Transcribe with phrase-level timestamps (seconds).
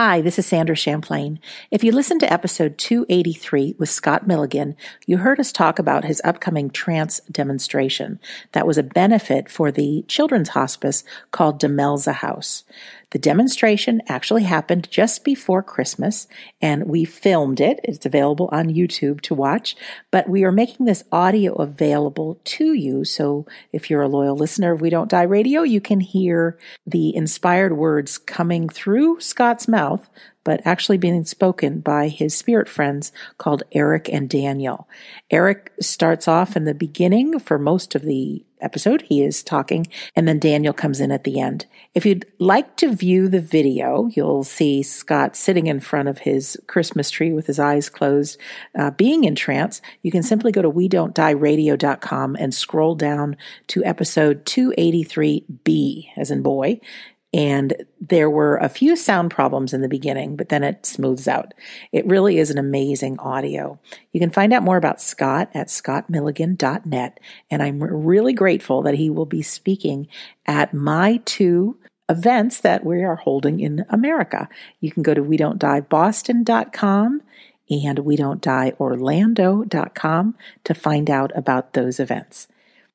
[0.00, 1.40] Hi, this is Sandra Champlain.
[1.72, 6.22] If you listened to episode 283 with Scott Milligan, you heard us talk about his
[6.22, 8.20] upcoming trance demonstration
[8.52, 12.62] that was a benefit for the children's hospice called Demelza House.
[13.10, 16.28] The demonstration actually happened just before Christmas,
[16.60, 17.80] and we filmed it.
[17.82, 19.76] It's available on YouTube to watch,
[20.10, 23.04] but we are making this audio available to you.
[23.04, 27.16] So if you're a loyal listener of We Don't Die Radio, you can hear the
[27.16, 30.08] inspired words coming through Scott's mouth
[30.48, 34.88] but actually being spoken by his spirit friends called Eric and Daniel.
[35.30, 39.02] Eric starts off in the beginning for most of the episode.
[39.02, 41.66] He is talking, and then Daniel comes in at the end.
[41.94, 46.58] If you'd like to view the video, you'll see Scott sitting in front of his
[46.66, 48.38] Christmas tree with his eyes closed,
[48.78, 49.80] uh, being in trance.
[50.02, 53.36] You can simply go to we don't die radio.com and scroll down
[53.68, 56.80] to episode 283B, as in boy,
[57.32, 61.52] and there were a few sound problems in the beginning, but then it smooths out.
[61.92, 63.78] It really is an amazing audio.
[64.12, 67.20] You can find out more about Scott at scottmilligan.net.
[67.50, 70.08] And I'm really grateful that he will be speaking
[70.46, 71.76] at my two
[72.08, 74.48] events that we are holding in America.
[74.80, 77.20] You can go to we don't die boston.com
[77.68, 80.34] and we don't die orlando.com
[80.64, 82.48] to find out about those events.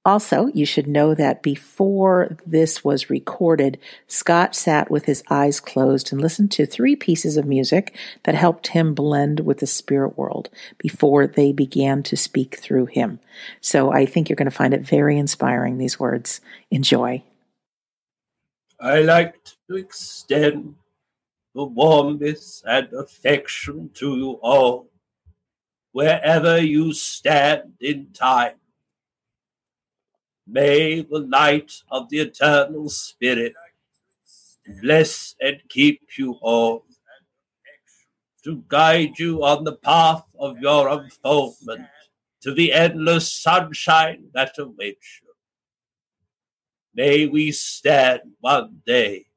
[0.05, 6.11] Also, you should know that before this was recorded, Scott sat with his eyes closed
[6.11, 10.49] and listened to three pieces of music that helped him blend with the spirit world
[10.77, 13.21] before they began to speak through him.
[13.61, 16.41] So I think you're going to find it very inspiring, these words.
[16.69, 17.23] Enjoy.
[18.81, 19.37] I like
[19.69, 20.75] to extend
[21.55, 24.89] the warmth and affection to you all,
[25.93, 28.55] wherever you stand in time
[30.45, 33.53] May the light of the eternal Spirit
[34.81, 36.85] bless and keep you all,
[38.43, 41.87] to guide you on the path of your unfoldment
[42.41, 45.29] to the endless sunshine that awaits you.
[46.93, 49.27] May we stand one day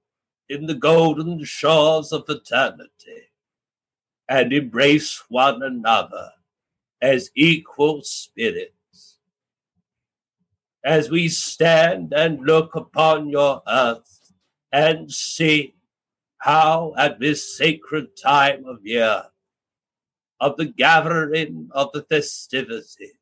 [0.48, 3.30] in the golden shores of eternity
[4.28, 6.30] and embrace one another
[7.00, 8.75] as equal spirits
[10.86, 14.32] as we stand and look upon your earth
[14.70, 15.74] and see
[16.38, 19.24] how at this sacred time of year
[20.38, 23.16] of the gathering of the festivities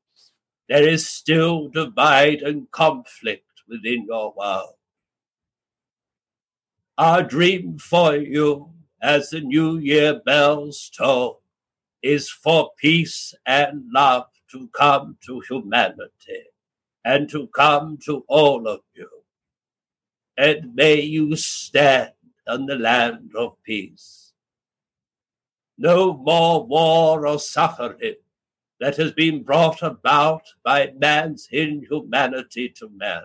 [0.69, 4.75] there is still divide and conflict within your world.
[6.99, 11.43] Our dream for you as the new year bells toll
[12.03, 16.45] is for peace and love to come to humanity
[17.05, 19.09] and to come to all of you.
[20.37, 22.13] And may you stand
[22.49, 24.33] on the land of peace.
[25.77, 28.17] No more war or suffering
[28.81, 33.25] that has been brought about by man's inhumanity to man.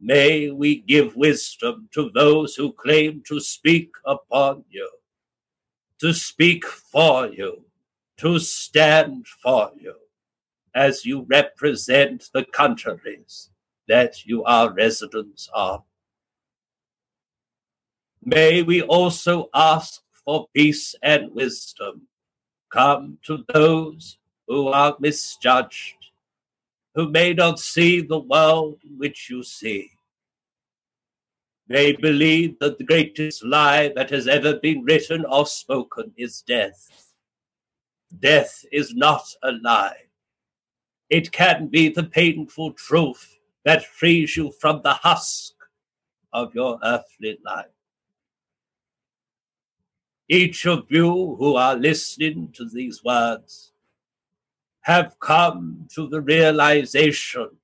[0.00, 4.90] May we give wisdom to those who claim to speak upon you,
[6.00, 7.64] to speak for you,
[8.18, 9.94] to stand for you
[10.74, 13.50] as you represent the countries
[13.88, 15.82] that you are residents of.
[18.24, 22.08] May we also ask for peace and wisdom
[22.72, 25.96] come to those who are misjudged,
[26.94, 29.90] who may not see the world which you see.
[31.68, 37.14] They believe that the greatest lie that has ever been written or spoken is death.
[38.18, 39.96] Death is not a lie.
[41.12, 43.36] It can be the painful truth
[43.66, 45.52] that frees you from the husk
[46.32, 47.66] of your earthly life.
[50.26, 53.72] Each of you who are listening to these words
[54.80, 57.58] have come to the realization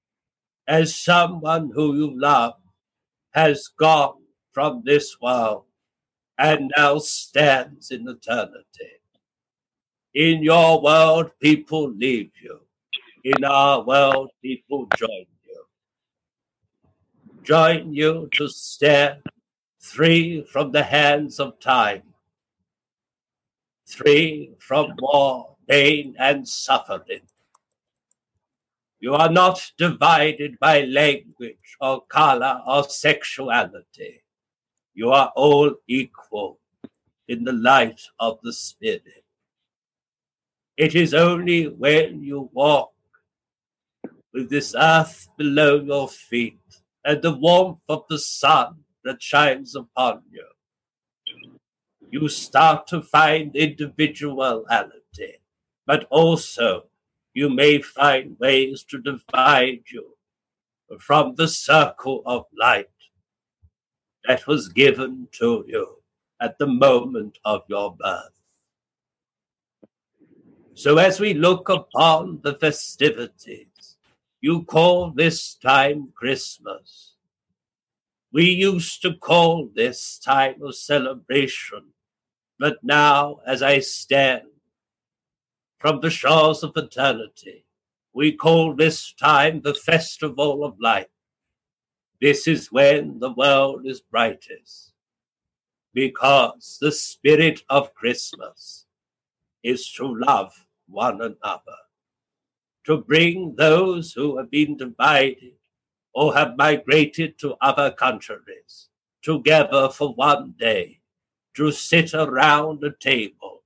[0.66, 2.60] as someone who you love
[3.30, 5.64] has gone from this world
[6.36, 9.00] and now stands in eternity.
[10.12, 12.67] In your world, people leave you
[13.28, 15.64] in our world, people join you.
[17.42, 19.22] Join you to stand
[19.78, 22.02] free from the hands of time,
[23.86, 27.26] free from war, pain, and suffering.
[28.98, 34.22] You are not divided by language or color or sexuality.
[34.94, 36.60] You are all equal
[37.28, 39.24] in the light of the Spirit.
[40.78, 42.92] It is only when you walk
[44.32, 46.60] with this earth below your feet
[47.04, 50.44] and the warmth of the sun that shines upon you,
[52.10, 55.34] you start to find individuality,
[55.86, 56.84] but also
[57.34, 60.16] you may find ways to divide you
[60.98, 62.86] from the circle of light
[64.26, 66.02] that was given to you
[66.40, 68.32] at the moment of your birth.
[70.74, 73.67] So as we look upon the festivities,
[74.40, 77.14] you call this time Christmas.
[78.32, 81.92] We used to call this time of celebration,
[82.58, 84.42] but now as I stand
[85.78, 87.64] from the shores of eternity,
[88.12, 91.08] we call this time the festival of light.
[92.20, 94.92] This is when the world is brightest,
[95.94, 98.86] because the spirit of Christmas
[99.62, 101.78] is to love one another,
[102.88, 105.52] to bring those who have been divided
[106.14, 108.88] or have migrated to other countries
[109.22, 110.98] together for one day,
[111.54, 113.62] to sit around a table,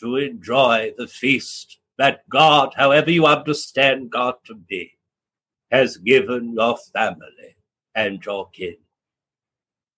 [0.00, 4.98] to enjoy the feast that God, however you understand God to be,
[5.70, 7.54] has given your family
[7.94, 8.78] and your kin.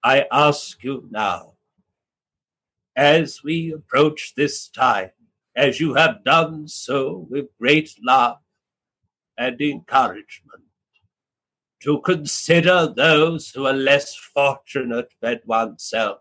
[0.05, 1.55] I ask you now,
[2.94, 5.16] as we approach this time,
[5.56, 8.37] as you have done so with great love
[9.38, 10.62] and encouragement,
[11.82, 16.19] to consider those who are less fortunate than oneself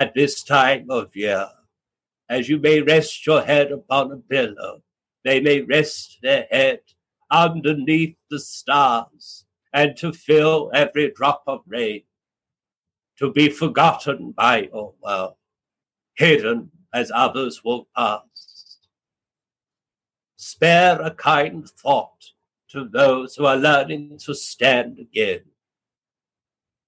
[0.00, 1.48] at this time of year.
[2.28, 4.82] As you may rest your head upon a pillow,
[5.24, 6.80] they may rest their head
[7.30, 12.02] underneath the stars and to fill every drop of rain,
[13.18, 15.34] to be forgotten by your world,
[16.14, 18.78] hidden as others walk past.
[20.36, 22.32] Spare a kind thought
[22.70, 25.42] to those who are learning to stand again.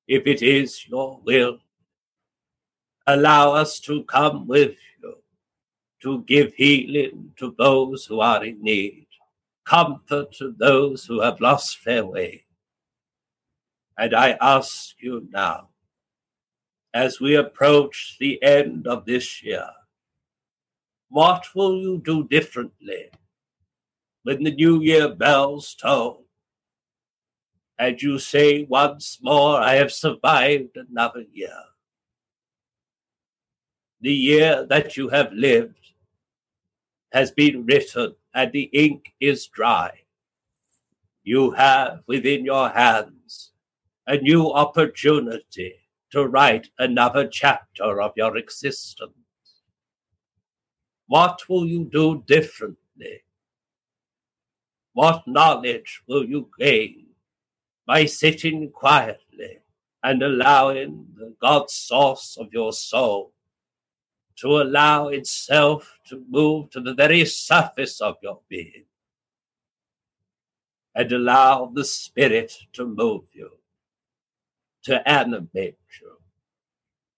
[0.07, 1.59] If it is your will,
[3.07, 5.17] allow us to come with you
[6.03, 9.09] to give healing to those who are in need,
[9.67, 12.45] comfort to those who have lost their way.
[13.99, 15.69] And I ask you now,
[16.95, 19.69] as we approach the end of this year,
[21.09, 23.11] what will you do differently
[24.23, 26.25] when the New Year bells toll?
[27.79, 31.59] And you say once more, I have survived another year.
[34.01, 35.93] The year that you have lived
[37.13, 39.91] has been written and the ink is dry.
[41.23, 43.53] You have within your hands
[44.07, 45.75] a new opportunity
[46.11, 49.13] to write another chapter of your existence.
[51.09, 53.25] What will you do differently?
[54.93, 57.07] What knowledge will you gain
[57.87, 59.61] by sitting quietly
[60.03, 63.33] and allowing the God source of your soul
[64.37, 68.85] to allow itself to move to the very surface of your being
[70.95, 73.51] and allow the Spirit to move you,
[74.83, 76.19] to animate you,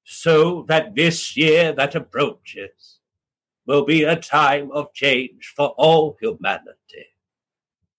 [0.04, 2.99] so that this year that approaches
[3.70, 7.06] will be a time of change for all humanity,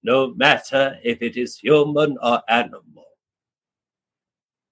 [0.03, 3.05] no matter if it is human or animal.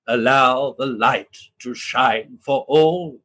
[0.08, 3.22] Allow the light to shine for all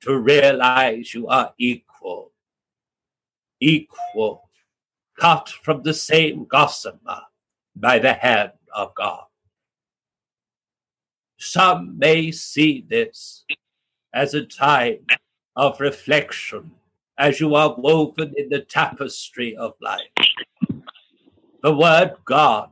[0.00, 2.32] to realize you are equal,
[3.60, 4.50] equal,
[5.16, 7.20] cut from the same gossamer
[7.76, 9.26] by the hand of God.
[11.38, 13.44] Some may see this
[14.12, 15.06] as a time
[15.54, 16.72] of reflection
[17.18, 20.10] as you are woven in the tapestry of life.
[21.62, 22.70] The word God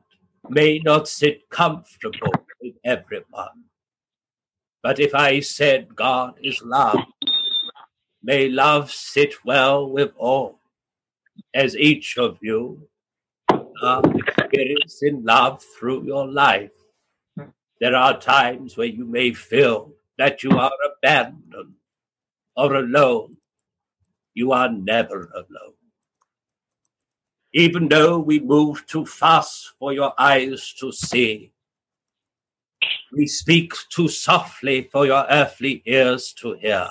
[0.48, 3.64] may not sit comfortable with everyone.
[4.82, 7.00] But if I said God is love,
[8.22, 10.58] may love sit well with all,
[11.54, 12.86] as each of you
[13.82, 16.70] are experiencing love through your life.
[17.80, 21.74] There are times where you may feel that you are abandoned
[22.56, 23.36] or alone
[24.34, 25.74] you are never alone.
[27.52, 31.52] Even though we move too fast for your eyes to see,
[33.12, 36.88] we speak too softly for your earthly ears to hear.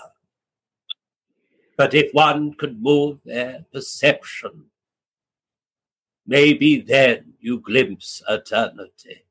[1.76, 4.66] But if one could move their perception,
[6.26, 9.26] maybe then you glimpse eternity.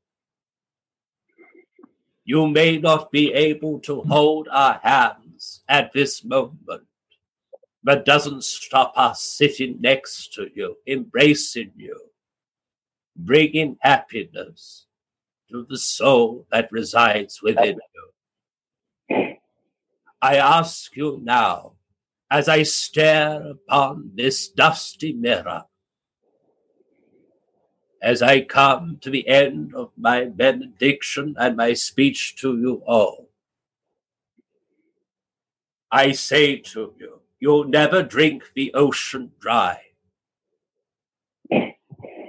[2.25, 6.85] You may not be able to hold our hands at this moment,
[7.85, 11.99] but doesn't stop us sitting next to you, embracing you,
[13.17, 14.87] bringing happiness
[15.51, 19.37] to the soul that resides within you.
[20.21, 21.73] I ask you now,
[22.31, 25.65] as I stare upon this dusty mirror,
[28.01, 33.29] as I come to the end of my benediction and my speech to you all,
[35.91, 39.77] I say to you, you'll never drink the ocean dry.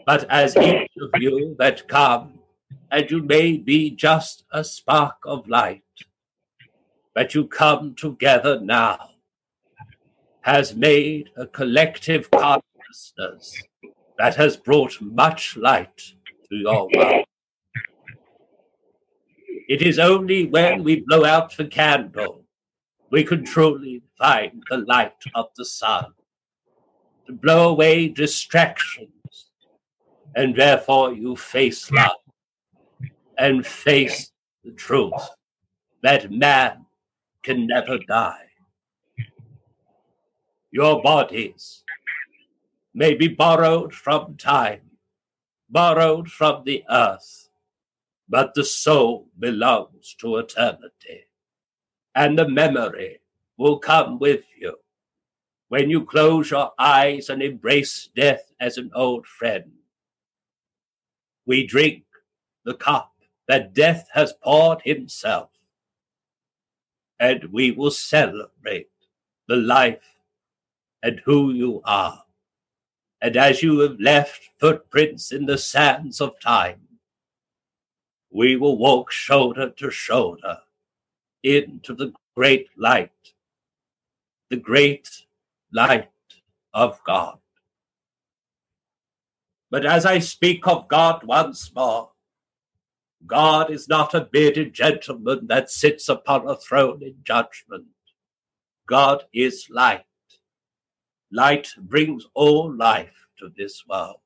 [0.07, 2.39] But as each of you that come,
[2.89, 5.83] and you may be just a spark of light,
[7.13, 9.11] that you come together now,
[10.41, 13.61] has made a collective consciousness
[14.17, 15.95] that has brought much light
[16.49, 17.25] to your world.
[19.69, 22.42] It is only when we blow out the candle
[23.13, 26.05] we can truly find the light of the sun
[27.27, 29.51] to blow away distractions,
[30.35, 32.23] and therefore you face love
[33.37, 34.31] and face
[34.63, 35.29] the truth
[36.01, 36.87] that man
[37.43, 38.47] can never die.
[40.71, 41.83] Your bodies
[42.95, 44.89] may be borrowed from time,
[45.69, 47.47] borrowed from the earth,
[48.27, 51.27] but the soul belongs to eternity,
[52.15, 53.19] and the memory
[53.57, 54.75] will come with you
[55.69, 59.71] when you close your eyes and embrace death as an old friend.
[61.45, 62.03] We drink
[62.63, 63.11] the cup
[63.47, 65.49] that death has poured himself,
[67.19, 68.89] and we will celebrate
[69.47, 70.15] the life
[71.01, 72.23] and who you are.
[73.21, 76.81] And as you have left footprints in the sands of time,
[78.29, 80.59] we will walk shoulder to shoulder
[81.43, 83.11] into the great light,
[84.49, 85.09] the great
[85.71, 86.09] light
[86.73, 87.37] of God.
[89.69, 92.11] But as I speak of God once more,
[93.25, 97.85] God is not a bearded gentleman that sits upon a throne in judgment.
[98.87, 100.05] God is light.
[101.31, 104.17] Light brings all life to this world.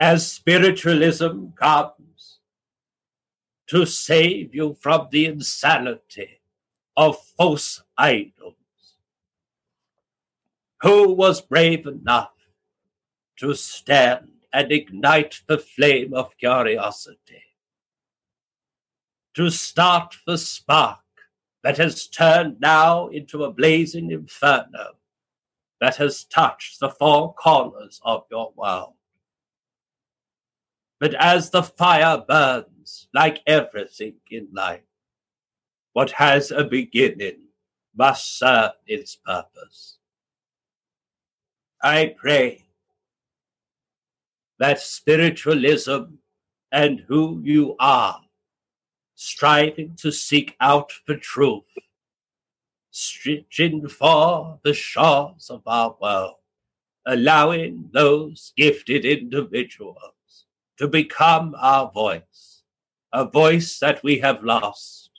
[0.00, 2.33] As spiritualism comes
[3.74, 6.40] to save you from the insanity
[6.96, 8.54] of false idols,
[10.80, 12.30] who was brave enough
[13.36, 17.42] to stand and ignite the flame of curiosity.
[19.34, 21.00] To start the spark
[21.64, 24.98] that has turned now into a blazing inferno
[25.80, 28.94] that has touched the four corners of your world.
[31.00, 34.82] But as the fire burns, like everything in life,
[35.92, 37.48] what has a beginning
[37.96, 39.98] must serve its purpose.
[41.82, 42.64] I pray
[44.58, 46.18] that spiritualism
[46.72, 48.20] and who you are,
[49.14, 51.62] striving to seek out the truth,
[52.90, 56.36] stretching for the shores of our world,
[57.06, 60.14] allowing those gifted individuals
[60.78, 62.62] to become our voice,
[63.12, 65.10] a voice that we have lost,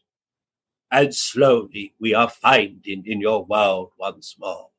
[0.91, 4.69] and slowly we are finding in your world once more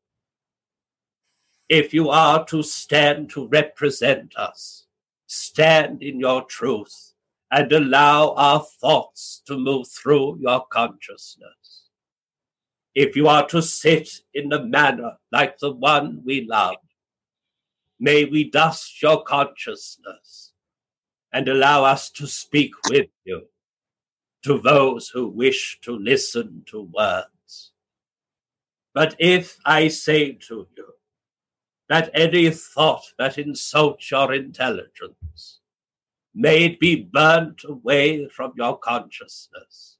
[1.68, 4.86] if you are to stand to represent us,
[5.26, 7.12] stand in your truth
[7.50, 11.88] and allow our thoughts to move through your consciousness.
[12.94, 16.76] If you are to sit in a manner like the one we love,
[17.98, 20.45] may we dust your consciousness
[21.36, 23.42] and allow us to speak with you
[24.42, 27.72] to those who wish to listen to words.
[28.94, 30.86] But if I say to you,
[31.90, 35.60] that any thought that insults your intelligence
[36.34, 39.98] may it be burnt away from your consciousness.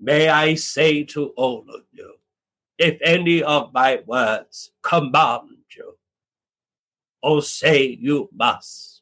[0.00, 2.14] May I say to all of you,
[2.78, 5.98] if any of my words command you,
[7.22, 8.93] or say you must,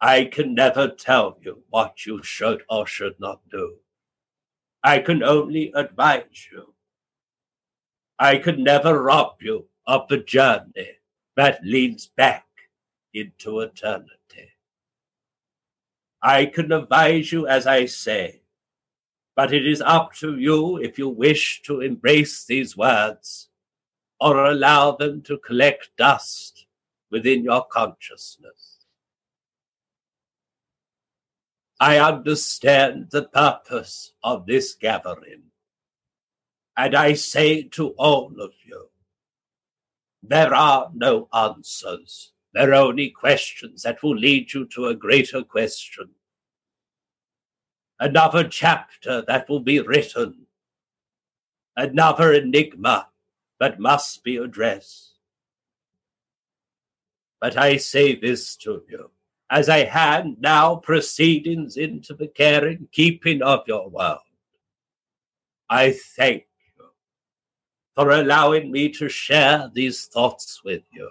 [0.00, 3.76] I can never tell you what you should or should not do.
[4.82, 6.74] I can only advise you
[8.22, 10.98] I could never rob you of the journey
[11.36, 12.46] that leads back
[13.14, 14.50] into eternity.
[16.22, 18.42] I can advise you as I say,
[19.34, 23.48] but it is up to you if you wish to embrace these words
[24.20, 26.66] or allow them to collect dust
[27.10, 28.69] within your consciousness.
[31.80, 35.44] I understand the purpose of this gathering.
[36.76, 38.90] And I say to all of you,
[40.22, 42.32] there are no answers.
[42.52, 46.10] There are only questions that will lead you to a greater question.
[47.98, 50.46] Another chapter that will be written.
[51.76, 53.08] Another enigma
[53.58, 55.14] that must be addressed.
[57.40, 59.10] But I say this to you,
[59.50, 64.20] as I hand now proceedings into the care and keeping of your world.
[65.68, 66.46] I thank
[66.78, 66.86] you
[67.96, 71.10] for allowing me to share these thoughts with you.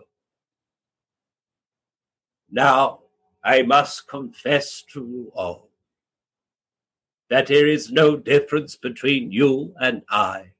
[2.49, 3.01] Now,
[3.43, 5.69] I must confess to you all
[7.29, 10.53] that there is no difference between you and I.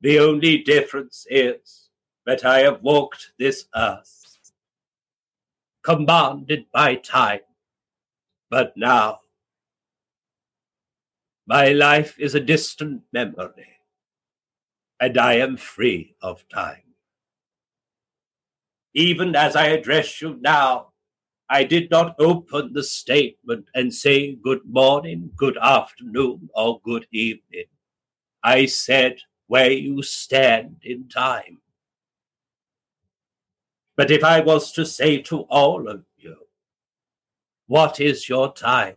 [0.00, 1.90] The only difference is
[2.26, 4.19] that I have walked this earth,
[5.82, 7.40] commanded by time,
[8.50, 9.20] but now
[11.46, 13.78] my life is a distant memory,
[15.00, 16.94] and I am free of time.
[18.94, 20.88] Even as I address you now,
[21.48, 27.66] I did not open the statement and say good morning, good afternoon, or good evening.
[28.42, 29.18] I said
[29.48, 31.58] where you stand in time.
[34.00, 36.34] But if I was to say to all of you,
[37.66, 38.96] what is your time?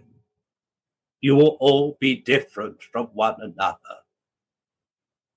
[1.19, 3.97] You will all be different from one another.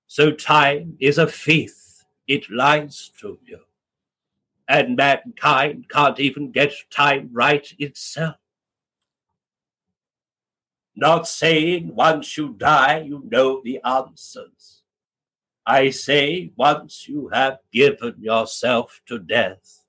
[0.05, 3.59] So time is a faith, it lies to you
[4.69, 8.37] and mankind can't even get time right itself.
[10.95, 14.76] Not saying once you die you know the answers.
[15.69, 19.83] I say once you have given yourself to death,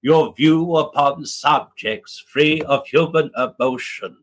[0.00, 4.16] your view upon subjects free of human emotion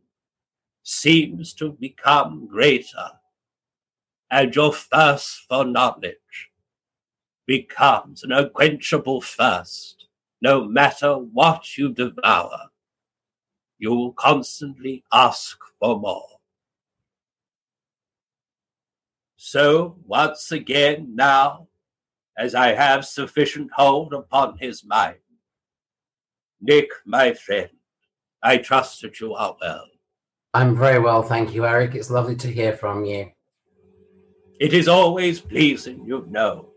[0.82, 3.12] seems to become greater,
[4.32, 6.50] and your thirst for knowledge
[7.46, 10.08] becomes an unquenchable thirst.
[10.42, 12.72] No matter what you devour,
[13.78, 16.37] you will constantly ask for more.
[19.38, 21.68] So, once again, now,
[22.38, 25.20] as I have sufficient hold upon his mind,
[26.60, 27.70] Nick, my friend,
[28.42, 29.86] I trust that you are well.
[30.56, 31.94] I'm very well, thank you, Eric.
[31.94, 33.32] It's lovely to hear from you.
[34.60, 36.70] It is always pleasing, you know,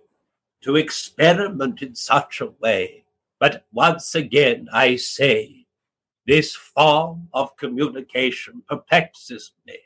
[0.60, 3.04] to experiment in such a way.
[3.38, 5.64] But once again, I say,
[6.26, 9.78] this form of communication perplexes me.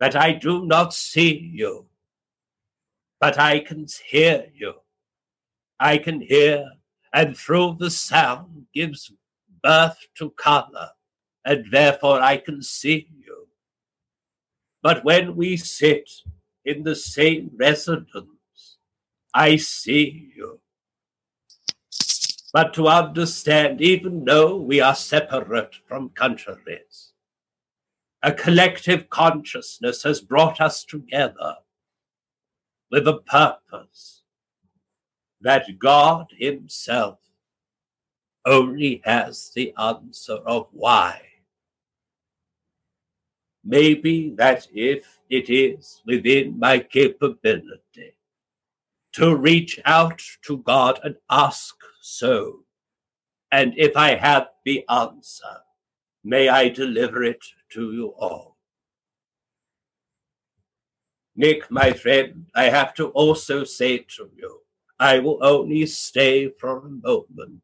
[0.00, 1.86] That I do not see you,
[3.20, 4.74] but I can hear you.
[5.78, 6.70] I can hear,
[7.12, 9.12] and through the sound gives
[9.62, 10.90] birth to color,
[11.44, 13.48] and therefore I can see you.
[14.82, 16.10] But when we sit
[16.64, 18.78] in the same residence,
[19.34, 20.60] I see you.
[22.52, 27.09] But to understand, even though we are separate from countries,
[28.22, 31.56] a collective consciousness has brought us together
[32.90, 34.22] with a purpose
[35.40, 37.18] that God Himself
[38.44, 41.22] only has the answer of why.
[43.64, 48.16] Maybe that if it is within my capability
[49.12, 52.60] to reach out to God and ask so.
[53.52, 55.62] And if I have the answer,
[56.22, 58.56] may I deliver it to you all.
[61.36, 64.60] Nick, my friend, I have to also say to you,
[64.98, 67.62] I will only stay for a moment.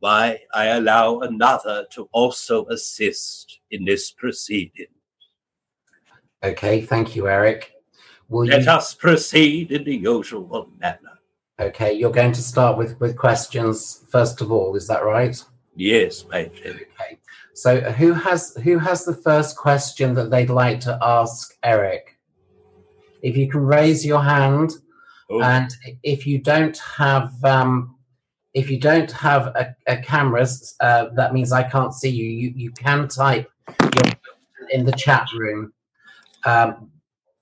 [0.00, 4.88] Why I allow another to also assist in this proceeding.
[6.42, 7.72] Okay, thank you, Eric.
[8.28, 8.70] Will Let you...
[8.70, 11.20] us proceed in the usual manner.
[11.60, 15.42] Okay, you're going to start with, with questions first of all, is that right?
[15.76, 16.70] Yes, Major.
[16.70, 17.18] Okay.
[17.54, 22.18] So who has who has the first question that they'd like to ask Eric?
[23.22, 24.72] If you can raise your hand,
[25.30, 25.40] oh.
[25.40, 27.94] and if you don't have um,
[28.54, 30.46] if you don't have a, a camera,
[30.80, 32.28] uh, that means I can't see you.
[32.28, 33.48] You you can type
[34.70, 35.72] in the chat room.
[36.44, 36.90] Um,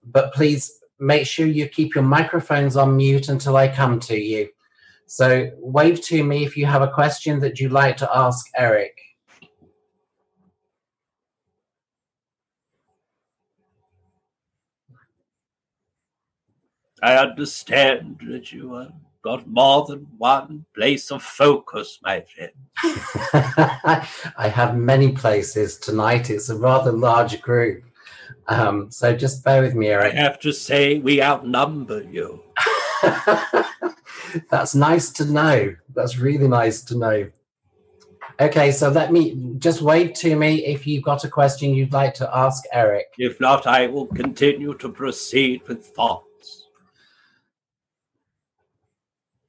[0.05, 4.49] but please make sure you keep your microphones on mute until I come to you.
[5.07, 8.97] So wave to me if you have a question that you'd like to ask Eric.
[17.03, 22.53] I understand that you have got more than one place of focus, my friend.
[24.39, 26.31] I have many places tonight.
[26.31, 27.83] It's a rather large group.
[28.47, 30.15] Um, so just bear with me, Eric.
[30.15, 32.43] I have to say, we outnumber you.
[34.51, 35.75] That's nice to know.
[35.95, 37.31] That's really nice to know.
[38.41, 42.15] Okay, so let me just wave to me if you've got a question you'd like
[42.15, 43.07] to ask Eric.
[43.19, 46.27] If not, I will continue to proceed with thoughts.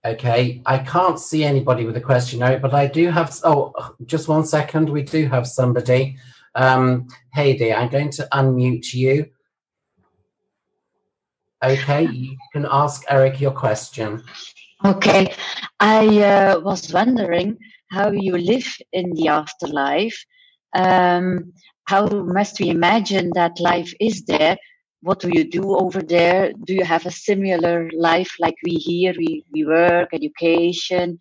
[0.06, 3.40] Okay, I can't see anybody with a question, Eric, but I do have.
[3.46, 3.74] Oh,
[4.06, 4.90] just one second.
[4.90, 6.18] We do have somebody.
[6.56, 9.30] Um, Heidi, I'm going to unmute you.
[11.64, 14.24] Okay, you can ask Eric your question.
[14.84, 15.34] Okay,
[15.80, 17.58] I uh, was wondering
[17.90, 20.26] how you live in the afterlife.
[20.76, 21.54] Um,
[21.86, 24.58] how must we imagine that life is there?
[25.04, 26.54] What do you do over there?
[26.64, 29.14] Do you have a similar life like we here?
[29.18, 31.20] We, we work, education.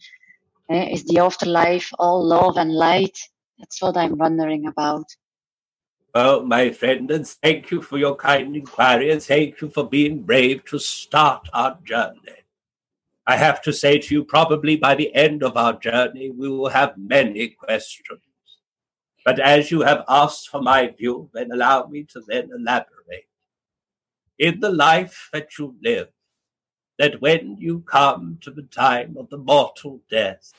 [0.70, 0.90] Eh?
[0.92, 3.18] Is the afterlife all love and light?
[3.58, 5.06] That's what I'm wondering about.
[6.14, 10.22] Well, my friend, and thank you for your kind inquiry, and thank you for being
[10.22, 12.44] brave to start our journey.
[13.26, 16.68] I have to say to you, probably by the end of our journey, we will
[16.68, 18.20] have many questions.
[19.24, 22.91] But as you have asked for my view, then allow me to then elaborate.
[24.42, 26.08] In the life that you live,
[26.98, 30.52] that when you come to the time of the mortal death,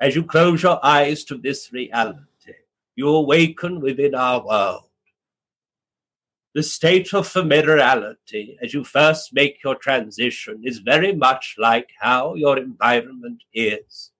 [0.00, 2.54] as you close your eyes to this reality,
[2.94, 4.86] you awaken within our world
[6.56, 12.34] the state of familiarity as you first make your transition is very much like how
[12.34, 14.10] your environment is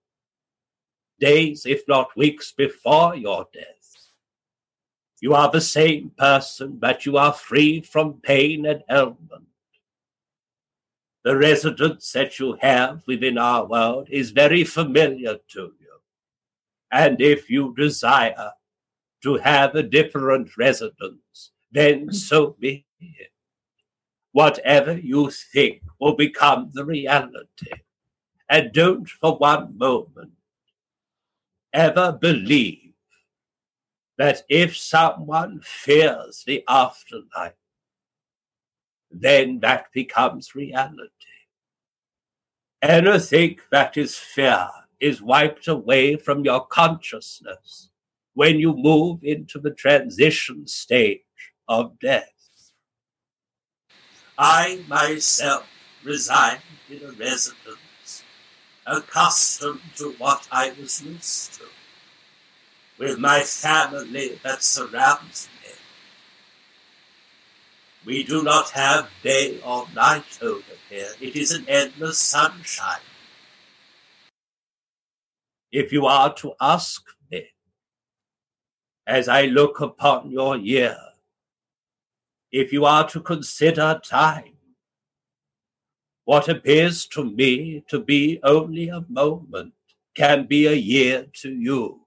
[1.19, 3.76] days, if not weeks, before your death.
[5.19, 9.47] You are the same person, but you are free from pain and ailment.
[11.23, 16.01] The residence that you have within our world is very familiar to you.
[16.91, 18.51] And if you desire
[19.23, 23.31] to have a different residence, then so be it.
[24.31, 27.71] Whatever you think will become the reality.
[28.47, 30.31] And don't for one moment
[31.73, 32.86] ever believe
[34.17, 37.53] that if someone fears the afterlife,
[39.11, 41.11] then that becomes reality.
[42.81, 47.89] Anything that is fear is wiped away from your consciousness
[48.33, 51.21] when you move into the transition stage
[51.67, 52.31] of death.
[54.37, 55.67] I myself
[56.03, 58.23] reside in a residence
[58.85, 61.65] accustomed to what I was used to,
[62.97, 65.71] with my family that surrounds me.
[68.05, 71.09] We do not have day or night over here.
[71.19, 73.01] It is an endless sunshine.
[75.71, 77.47] If you are to ask me,
[79.05, 80.97] as I look upon your year,
[82.51, 84.53] if you are to consider time,
[86.23, 89.73] what appears to me to be only a moment
[90.15, 92.06] can be a year to you.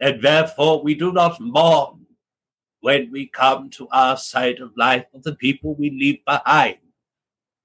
[0.00, 2.06] And therefore, we do not mourn
[2.80, 6.78] when we come to our side of life of the people we leave behind.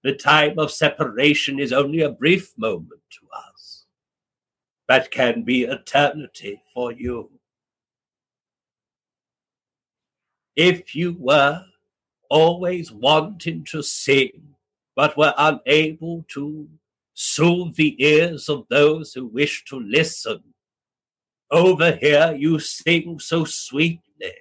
[0.03, 3.85] The time of separation is only a brief moment to us,
[4.87, 7.29] but can be eternity for you.
[10.55, 11.63] if you were
[12.29, 14.55] always wanting to sing,
[14.95, 16.67] but were unable to
[17.13, 20.50] soothe the ears of those who wish to listen,
[21.51, 24.33] over here you sing so sweetly.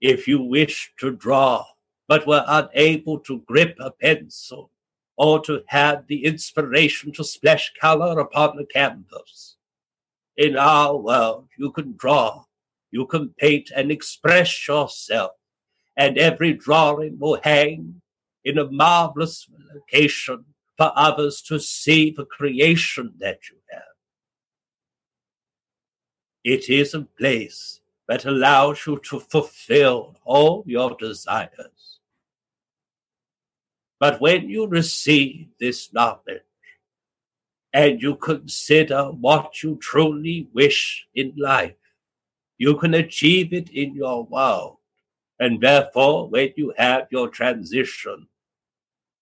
[0.00, 1.64] If you wish to draw,
[2.08, 4.70] but were unable to grip a pencil,
[5.16, 9.56] or to have the inspiration to splash color upon the canvas.
[10.36, 12.44] In our world, you can draw
[12.92, 15.32] you can paint and express yourself,
[15.96, 18.02] and every drawing will hang
[18.44, 20.44] in a marvelous location
[20.76, 23.56] for others to see the creation that you.
[26.44, 32.00] It is a place that allows you to fulfill all your desires.
[34.00, 36.42] But when you receive this knowledge
[37.72, 41.76] and you consider what you truly wish in life,
[42.58, 44.78] you can achieve it in your world.
[45.38, 48.26] And therefore, when you have your transition,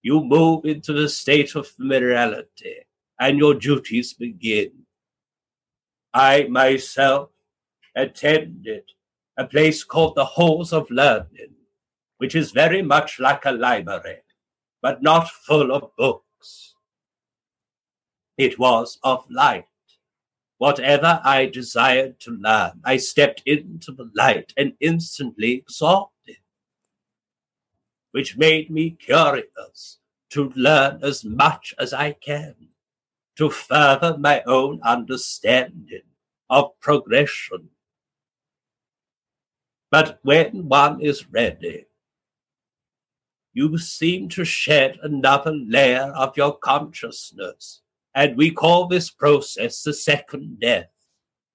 [0.02, 2.86] you move into the state of familiarity
[3.18, 4.72] and your duties begin.
[6.12, 7.30] I myself
[7.94, 8.84] attended
[9.36, 11.54] a place called the Halls of Learning,
[12.18, 14.22] which is very much like a library,
[14.82, 16.74] but not full of books.
[18.36, 19.66] It was of light
[20.60, 26.36] Whatever I desired to learn, I stepped into the light and instantly absorbed it,
[28.10, 30.00] which made me curious
[30.32, 32.54] to learn as much as I can,
[33.40, 36.02] to further my own understanding
[36.50, 37.70] of progression.
[39.90, 41.86] But when one is ready,
[43.54, 47.80] you seem to shed another layer of your consciousness,
[48.14, 50.90] and we call this process the second death.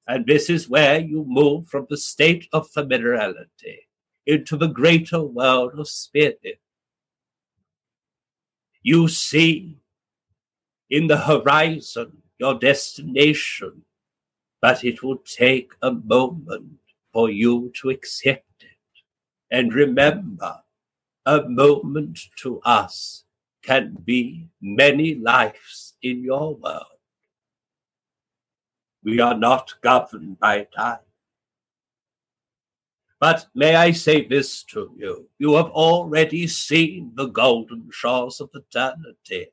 [0.07, 3.87] And this is where you move from the state of familiarity
[4.25, 6.59] into the greater world of spirit.
[8.81, 9.77] You see
[10.89, 13.83] in the horizon your destination,
[14.61, 16.79] but it will take a moment
[17.13, 19.03] for you to accept it.
[19.51, 20.61] And remember,
[21.25, 23.23] a moment to us
[23.63, 26.85] can be many lives in your world.
[29.03, 30.99] We are not governed by time.
[33.19, 35.29] But may I say this to you?
[35.39, 39.47] You have already seen the golden shores of eternity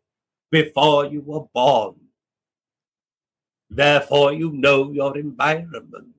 [0.52, 1.94] before you were born.
[3.70, 6.14] Therefore, you know your environment.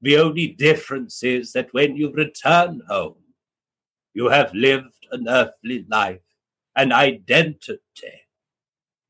[0.00, 3.16] The only difference is that when you return home,
[4.14, 6.24] you have lived an earthly life.
[6.74, 7.82] An identity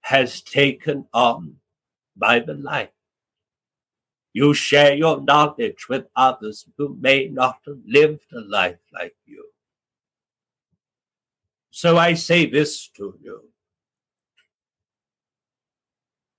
[0.00, 1.56] has taken on
[2.16, 2.92] by the light.
[4.32, 9.44] You share your knowledge with others who may not have lived a life like you.
[11.70, 13.49] So I say this to you.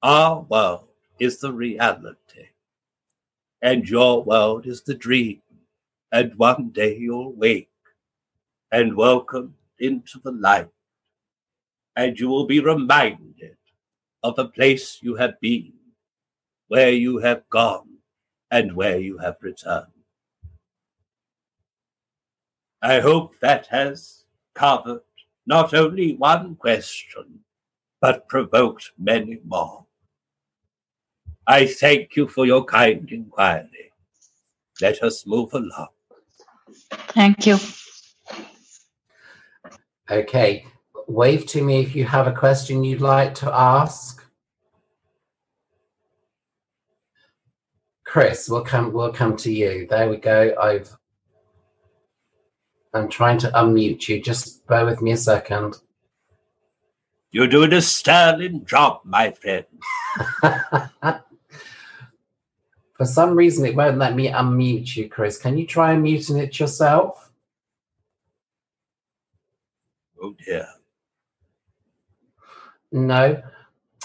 [0.04, 0.88] Our world
[1.20, 2.48] is the reality,
[3.62, 5.44] and your world is the dream,
[6.12, 7.70] and one day you'll wake
[8.72, 10.70] and welcome into the light,
[11.96, 13.58] and you will be reminded
[14.24, 15.74] of the place you have been
[16.68, 17.98] where you have gone
[18.50, 19.86] and where you have returned.
[22.82, 24.24] I hope that has
[24.56, 25.04] covered
[25.46, 27.42] not only one question,
[28.00, 29.86] but provoked many more.
[31.48, 33.92] I thank you for your kind inquiry.
[34.82, 35.88] Let us move along.
[37.10, 37.58] Thank you.
[40.10, 40.66] Okay,
[41.08, 44.26] wave to me if you have a question you'd like to ask.
[48.04, 49.88] Chris, we'll come we'll come to you.
[49.90, 50.54] There we go.
[50.62, 50.90] I've
[52.94, 54.22] I'm trying to unmute you.
[54.22, 55.78] Just bear with me a second.
[57.32, 59.66] You're doing a sterling job, my friend.
[63.02, 65.40] For some reason, it won't let me unmute you, Chris.
[65.40, 67.32] Can you try unmuting it yourself?
[70.22, 70.68] Oh dear.
[72.92, 73.42] No.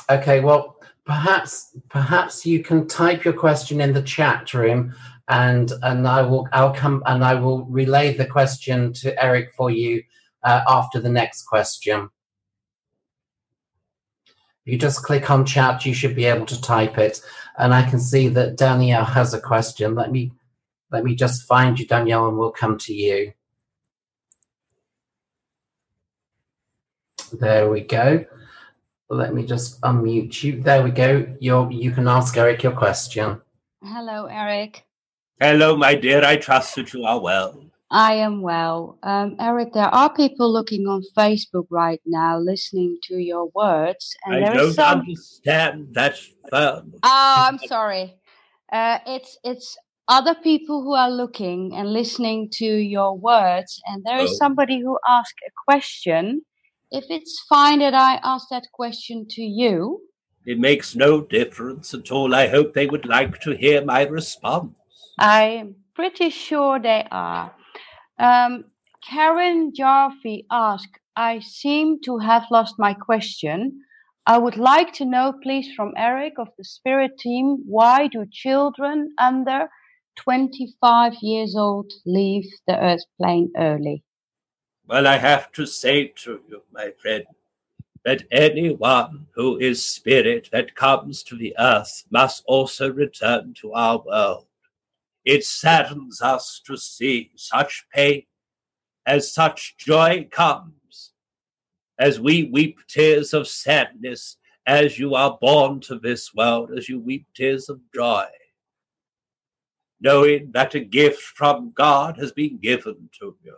[0.09, 4.95] Okay, well, perhaps perhaps you can type your question in the chat room
[5.29, 9.71] and and I will I'll come and I will relay the question to Eric for
[9.71, 10.03] you
[10.43, 12.09] uh, after the next question.
[14.67, 17.21] You just click on chat, you should be able to type it.
[17.57, 19.95] And I can see that Danielle has a question.
[19.95, 20.33] Let me
[20.91, 23.33] let me just find you, Danielle, and we'll come to you.
[27.33, 28.25] There we go.
[29.09, 30.61] Let me just unmute you.
[30.61, 31.27] There we go.
[31.41, 33.41] you you can ask Eric your question.
[33.85, 34.85] Hello, Eric.
[35.39, 36.25] Hello, my dear.
[36.25, 37.66] I trust that you are well.
[37.91, 38.99] I am well.
[39.03, 44.17] Um, Eric, there are people looking on Facebook right now listening to your words.
[44.25, 45.01] And I don't some...
[45.01, 46.17] understand that.
[46.53, 48.17] Oh, I'm sorry.
[48.73, 49.77] Uh, it's it's
[50.09, 54.35] other people who are looking and listening to your words, and there is oh.
[54.35, 56.43] somebody who asked a question
[56.91, 60.01] if it's fine that I ask that question to you.
[60.45, 62.35] It makes no difference at all.
[62.35, 64.75] I hope they would like to hear my response.
[65.19, 67.53] I'm pretty sure they are.
[68.19, 68.65] Um,
[69.09, 73.81] Karen Jarvie asked, I seem to have lost my question.
[74.27, 79.15] I would like to know, please, from Eric of the Spirit team, why do children
[79.19, 79.69] under
[80.17, 84.03] 25 years old leave the Earth plane early?
[84.89, 87.25] Well, I have to say to you, my friend,
[88.05, 93.99] that anyone who is spirit that comes to the earth must also return to our
[93.99, 94.47] world.
[95.27, 98.23] It saddens us to see such pain
[99.05, 101.13] as such joy comes,
[101.99, 106.99] as we weep tears of sadness as you are born to this world, as you
[106.99, 108.27] weep tears of joy,
[110.01, 113.57] knowing that a gift from God has been given to you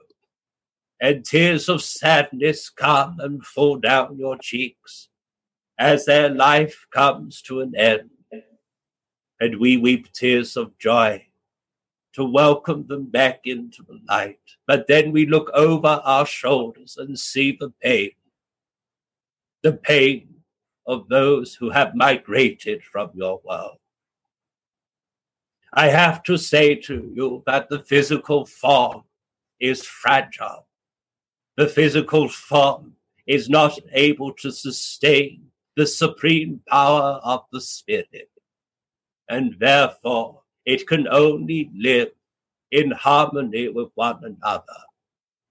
[1.01, 5.09] and tears of sadness come and fall down your cheeks
[5.79, 8.11] as their life comes to an end.
[9.41, 11.28] And we weep tears of joy
[12.19, 14.41] to welcome them back into the light.
[14.67, 18.11] But then we look over our shoulders and see the pain,
[19.63, 20.29] the pain
[20.85, 23.79] of those who have migrated from your world.
[25.73, 29.03] I have to say to you that the physical form
[29.61, 30.67] is fragile.
[31.57, 32.95] The physical form
[33.29, 38.31] is not able to sustain the supreme power of the spirit,
[39.29, 42.11] and therefore it can only live
[42.71, 44.81] in harmony with one another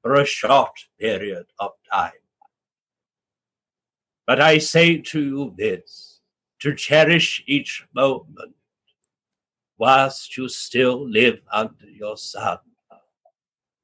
[0.04, 2.24] for a short period of time.
[4.28, 6.20] But I say to you this
[6.60, 8.54] to cherish each moment
[9.80, 12.60] whilst you still live under your sun.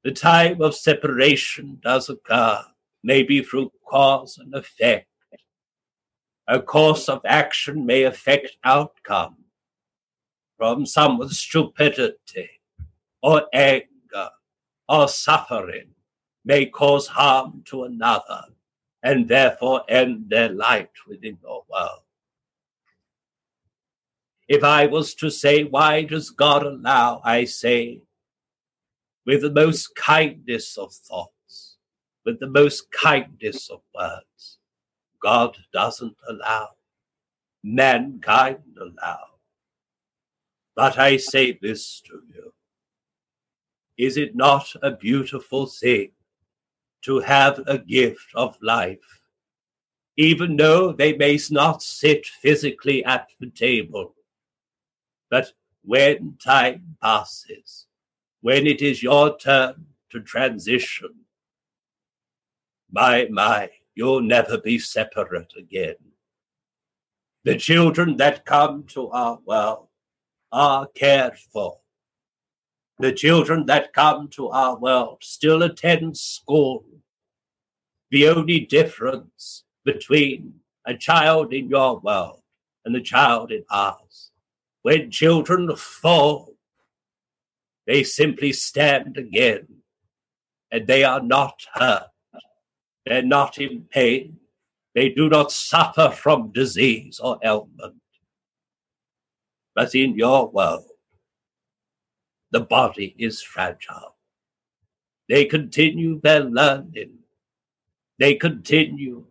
[0.03, 2.63] The time of separation does occur,
[3.03, 5.07] maybe through cause and effect.
[6.47, 9.37] A course of action may affect outcome
[10.63, 12.49] from someone's stupidity
[13.21, 14.29] or anger
[14.87, 15.89] or suffering
[16.45, 18.43] may cause harm to another
[19.03, 21.99] and therefore end their light within your world.
[24.47, 27.19] If I was to say, why does God allow?
[27.25, 28.03] I say,
[29.25, 31.75] with the most kindness of thoughts,
[32.23, 34.59] with the most kindness of words,
[35.21, 36.69] God doesn't allow.
[37.65, 39.32] Mankind allow.
[40.75, 42.53] But I say this to you.
[43.97, 46.11] Is it not a beautiful thing
[47.03, 49.21] to have a gift of life,
[50.17, 54.15] even though they may not sit physically at the table.
[55.29, 55.51] But
[55.83, 57.87] when time passes,
[58.41, 61.09] when it is your turn to transition,
[62.89, 65.95] my, my, you'll never be separate again.
[67.43, 69.87] The children that come to our world
[70.53, 71.79] are cared for
[72.99, 76.85] the children that come to our world still attend school.
[78.11, 80.53] The only difference between
[80.85, 82.41] a child in your world
[82.85, 84.31] and the child in ours,
[84.83, 86.55] when children fall,
[87.87, 89.67] they simply stand again
[90.71, 92.07] and they are not hurt.
[93.05, 94.37] They're not in pain.
[94.95, 97.95] They do not suffer from disease or ailment.
[99.75, 100.85] But in your world,
[102.51, 104.15] the body is fragile.
[105.27, 107.19] They continue their learning.
[108.19, 109.25] They continue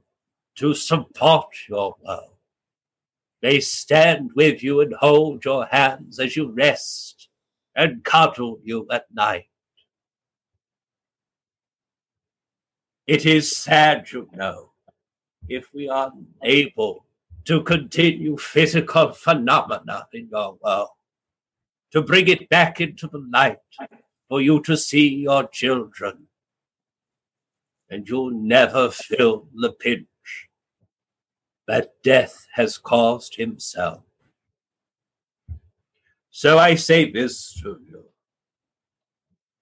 [0.57, 2.37] to support your world.
[3.41, 7.29] They stand with you and hold your hands as you rest
[7.75, 9.47] and cuddle you at night.
[13.07, 14.71] It is sad, you know,
[15.49, 17.05] if we are unable
[17.45, 20.89] to continue physical phenomena in your world
[21.93, 23.59] to bring it back into the light
[24.29, 26.29] for you to see your children.
[27.91, 30.07] And you'll never feel the pinch
[31.69, 34.01] that death has caused himself.
[36.31, 38.05] So I say this to you.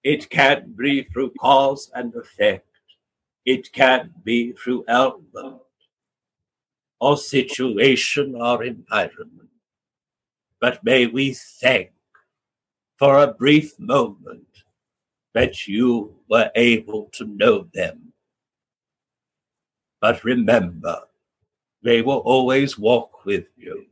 [0.03, 2.65] It can be through cause and effect.
[3.45, 5.61] It can be through element
[7.01, 9.49] or situation or environment.
[10.61, 11.89] But may we thank
[12.99, 14.45] for a brief moment
[15.33, 18.13] that you were able to know them.
[19.99, 21.01] But remember,
[21.81, 23.87] they will always walk with you.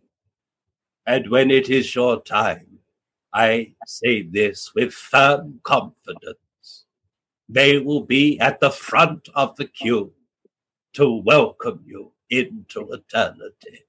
[1.07, 2.67] And when it is your time,
[3.33, 6.85] I say this with firm confidence.
[7.47, 10.13] They will be at the front of the queue
[10.93, 13.85] to welcome you into eternity.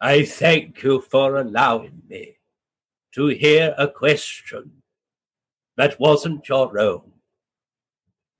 [0.00, 2.36] I thank you for allowing me
[3.12, 4.82] to hear a question
[5.76, 7.12] that wasn't your own.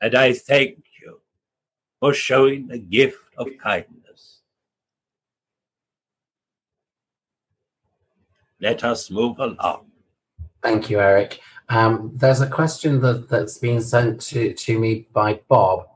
[0.00, 1.20] And I thank you
[1.98, 4.40] for showing the gift of kindness.
[8.61, 9.87] Let us move along.
[10.62, 11.40] Thank you, Eric.
[11.68, 15.88] Um, there's a question that, that's been sent to, to me by Bob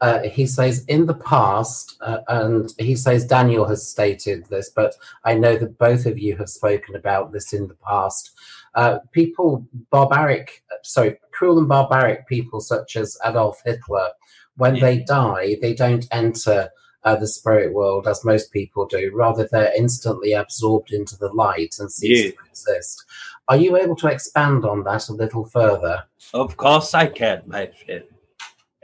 [0.00, 4.94] uh, he says in the past, uh, and he says Daniel has stated this, but
[5.24, 8.32] I know that both of you have spoken about this in the past.
[8.74, 14.08] Uh, people, barbaric, sorry, cruel and barbaric people such as Adolf Hitler,
[14.56, 14.82] when yeah.
[14.82, 16.68] they die, they don't enter
[17.04, 19.10] uh, the spirit world as most people do.
[19.14, 22.30] Rather, they're instantly absorbed into the light and cease yeah.
[22.32, 23.04] to exist.
[23.48, 26.04] Are you able to expand on that a little further?
[26.34, 28.04] Of course, I can, my friend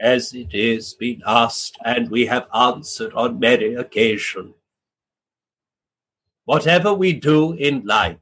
[0.03, 4.53] as it is been asked, and we have answered on many occasions.
[6.43, 8.17] Whatever we do in life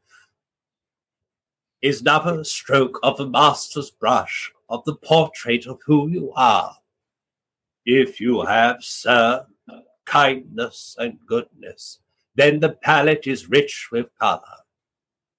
[1.81, 6.77] is never a stroke of the master's brush of the portrait of who you are.
[7.83, 9.47] If you have, sir,
[10.05, 11.97] kindness and goodness,
[12.35, 14.59] then the palette is rich with color.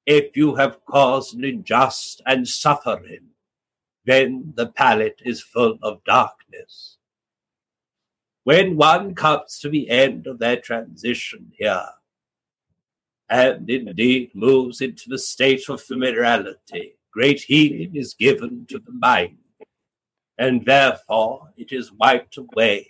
[0.07, 3.32] If you have caused an injustice and suffering,
[4.05, 6.97] then the palette is full of darkness.
[8.45, 11.87] When one comes to the end of their transition here,
[13.29, 19.39] and indeed moves into the state of familiarity, great healing is given to the mind,
[20.37, 22.89] and therefore it is wiped away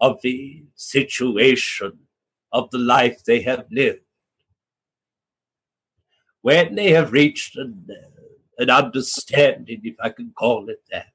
[0.00, 1.98] of the situation
[2.52, 4.00] of the life they have lived.
[6.40, 7.86] When they have reached an,
[8.58, 11.06] an understanding, if I can call it that,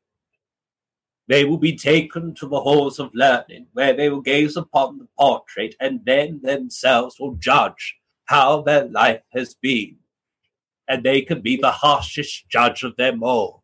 [1.28, 5.08] they will be taken to the halls of learning, where they will gaze upon the
[5.18, 9.98] portrait and then themselves will judge how their life has been.
[10.88, 13.64] And they can be the harshest judge of them all.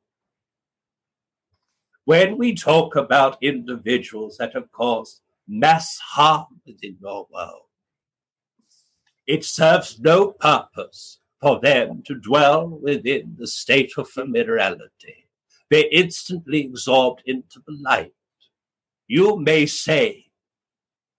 [2.05, 7.63] When we talk about individuals that have caused mass harm within your world,
[9.25, 15.27] it serves no purpose for them to dwell within the state of familiarity.
[15.69, 18.13] They instantly absorbed into the light.
[19.07, 20.25] You may say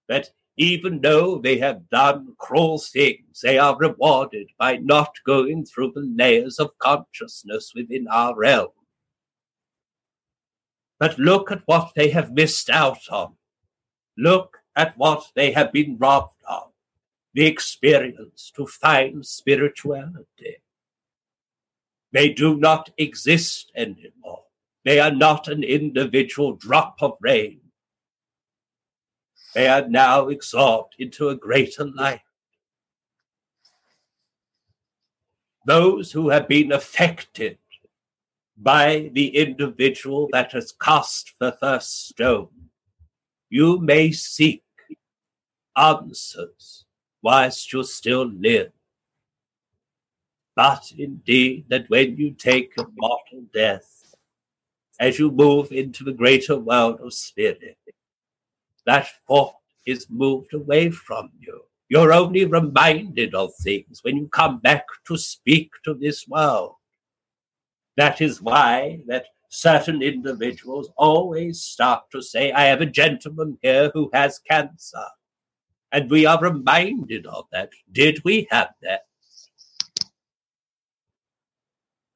[0.08, 5.92] that even though they have done cruel things, they are rewarded by not going through
[5.94, 8.70] the layers of consciousness within our realm.
[10.98, 13.34] But look at what they have missed out on.
[14.16, 16.72] Look at what they have been robbed of
[17.38, 20.56] the experience to find spirituality.
[22.10, 24.42] They do not exist anymore.
[24.84, 27.60] They are not an individual drop of rain.
[29.54, 32.22] They are now absorbed into a greater light.
[35.64, 37.58] Those who have been affected
[38.56, 42.70] by the individual that has cast the first stone,
[43.48, 44.64] you may seek
[45.76, 46.86] answers
[47.28, 48.72] whilst you still live.
[50.56, 54.14] But indeed, that when you take a mortal death,
[54.98, 57.76] as you move into the greater world of spirit,
[58.86, 59.56] that thought
[59.86, 61.60] is moved away from you.
[61.90, 66.76] You're only reminded of things when you come back to speak to this world.
[67.98, 73.90] That is why that certain individuals always start to say, I have a gentleman here
[73.92, 75.08] who has cancer.
[75.90, 77.70] And we are reminded of that.
[77.90, 79.06] Did we have that?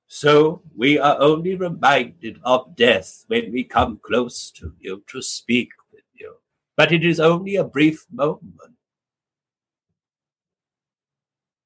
[0.07, 5.71] So we are only reminded of death when we come close to you to speak
[5.91, 6.35] with you.
[6.77, 8.77] But it is only a brief moment.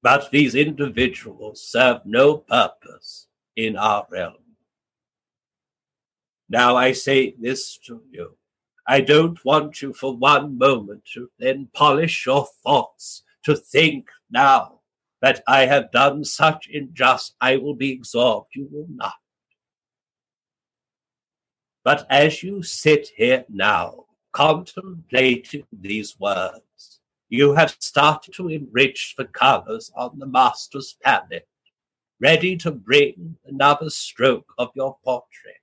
[0.00, 3.26] But these individuals serve no purpose
[3.56, 4.44] in our realm.
[6.48, 8.36] Now I say this to you
[8.88, 14.80] I don't want you for one moment to then polish your thoughts, to think now
[15.20, 18.50] that I have done such injustice, I will be absorbed.
[18.54, 19.14] You will not.
[21.82, 29.24] But as you sit here now, contemplating these words, you have started to enrich the
[29.24, 31.48] colors on the master's palette,
[32.20, 35.56] ready to bring another stroke of your portrait.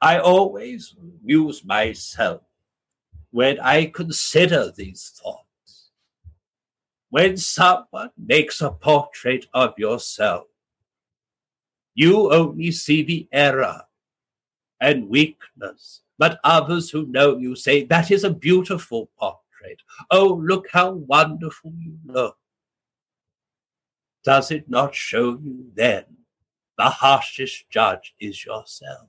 [0.00, 2.42] I always amuse myself
[3.30, 5.90] when I consider these thoughts.
[7.10, 10.46] When someone makes a portrait of yourself,
[11.94, 13.82] you only see the error
[14.80, 19.82] and weakness, but others who know you say, That is a beautiful portrait.
[20.10, 22.36] Oh, look how wonderful you look.
[24.22, 26.04] Does it not show you then
[26.76, 29.08] the harshest judge is yourself?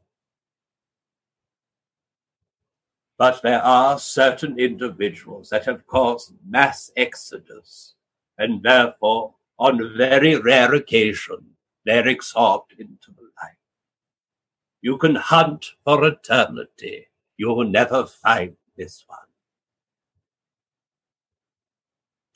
[3.20, 7.96] But there are certain individuals that have caused mass exodus,
[8.38, 13.58] and therefore, on very rare occasion, they're absorbed into the light.
[14.82, 17.08] You can hunt for eternity.
[17.36, 19.20] You will never find this one.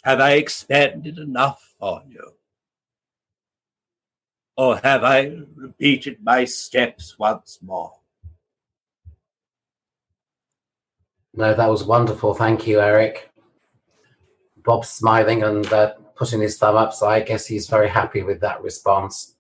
[0.04, 2.34] Have I expanded enough on you?
[4.58, 8.03] Or have I repeated my steps once more?
[11.36, 12.34] No, that was wonderful.
[12.36, 13.32] Thank you, Eric.
[14.64, 18.40] Bob's smiling and uh, putting his thumb up, so I guess he's very happy with
[18.42, 19.36] that response.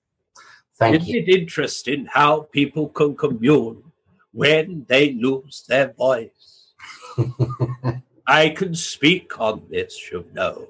[0.75, 1.21] Thank Isn't you.
[1.21, 3.83] it interesting how people can commune
[4.31, 6.73] when they lose their voice?
[8.27, 10.69] I can speak on this, you know.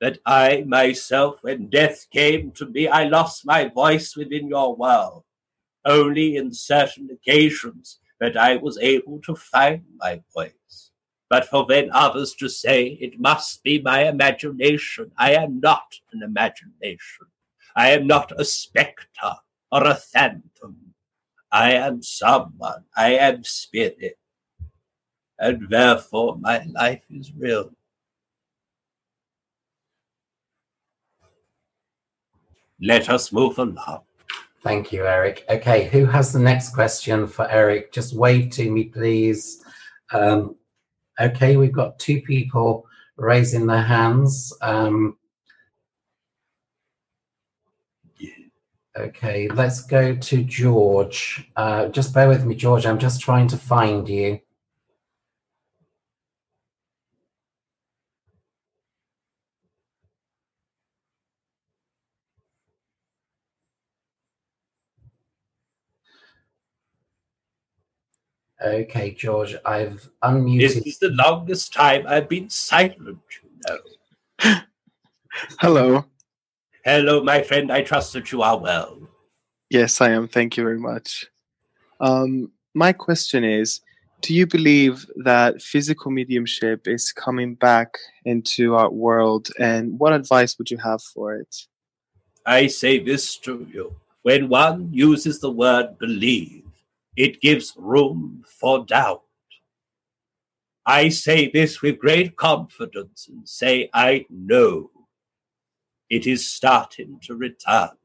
[0.00, 5.24] That I myself, when death came to me, I lost my voice within your world.
[5.84, 10.90] Only in certain occasions that I was able to find my voice.
[11.28, 16.22] But for when others to say it must be my imagination, I am not an
[16.22, 17.26] imagination.
[17.74, 19.34] I am not a spectre
[19.72, 20.94] or a phantom.
[21.50, 22.84] I am someone.
[22.96, 24.18] I am spirit.
[25.38, 27.70] And therefore my life is real.
[32.80, 34.02] Let us move along.
[34.64, 35.44] Thank you, Eric.
[35.50, 37.92] Okay, who has the next question for Eric?
[37.92, 39.62] Just wave to me, please.
[40.10, 40.56] Um,
[41.20, 42.86] okay, we've got two people
[43.18, 44.54] raising their hands.
[44.62, 45.18] Um,
[48.96, 51.46] okay, let's go to George.
[51.56, 52.86] Uh, just bear with me, George.
[52.86, 54.40] I'm just trying to find you.
[68.62, 70.60] Okay, George, I've unmuted.
[70.60, 74.54] This is the longest time I've been silent, you know.
[75.60, 76.04] Hello.
[76.84, 77.72] Hello, my friend.
[77.72, 78.98] I trust that you are well.
[79.70, 80.28] Yes, I am.
[80.28, 81.26] Thank you very much.
[82.00, 83.80] Um, my question is
[84.20, 90.56] Do you believe that physical mediumship is coming back into our world, and what advice
[90.58, 91.56] would you have for it?
[92.46, 96.63] I say this to you when one uses the word believe,
[97.16, 99.22] it gives room for doubt.
[100.86, 104.90] I say this with great confidence and say, I know
[106.10, 107.96] it is starting to return,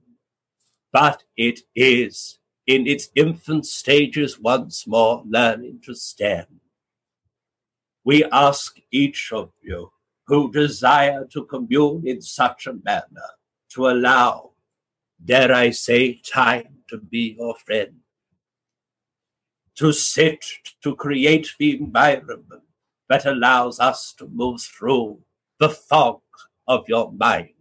[0.94, 6.62] but it is in its infant stages once more learning to stand.
[8.06, 9.92] We ask each of you
[10.28, 13.32] who desire to commune in such a manner
[13.72, 14.52] to allow,
[15.24, 17.98] dare I say, time to be your friend
[19.80, 20.46] to sit,
[20.84, 22.64] to create the environment
[23.08, 25.18] that allows us to move through
[25.58, 26.20] the fog
[26.68, 27.54] of your mind,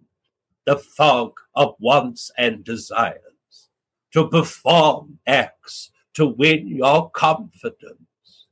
[0.66, 3.68] the fog of wants and desires,
[4.12, 8.46] to perform acts to win your confidence,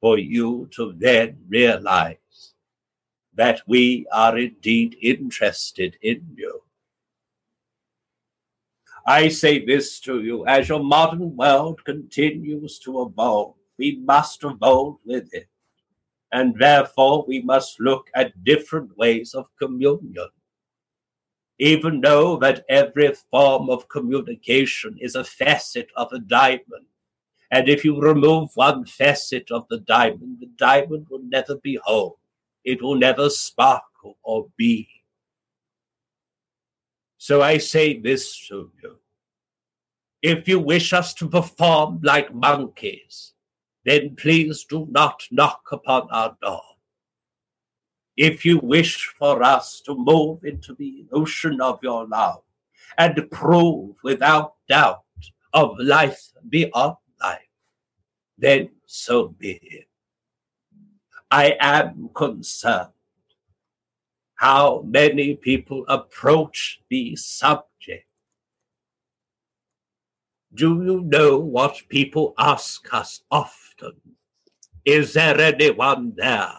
[0.00, 2.54] for you to then realize
[3.34, 6.60] that we are indeed interested in you
[9.10, 14.98] I say this to you as your modern world continues to evolve, we must evolve
[15.04, 15.48] with it.
[16.30, 20.28] And therefore, we must look at different ways of communion.
[21.58, 26.86] Even though that every form of communication is a facet of a diamond,
[27.50, 32.20] and if you remove one facet of the diamond, the diamond will never be whole.
[32.62, 34.99] It will never sparkle or be.
[37.22, 38.96] So I say this to you.
[40.22, 43.34] If you wish us to perform like monkeys,
[43.84, 46.62] then please do not knock upon our door.
[48.16, 52.40] If you wish for us to move into the ocean of your love
[52.96, 55.04] and prove without doubt
[55.52, 57.52] of life beyond life,
[58.38, 59.88] then so be it.
[61.30, 62.94] I am concerned
[64.40, 68.06] how many people approach the subject.
[70.54, 74.00] Do you know what people ask us often?
[74.86, 76.54] Is there anyone there?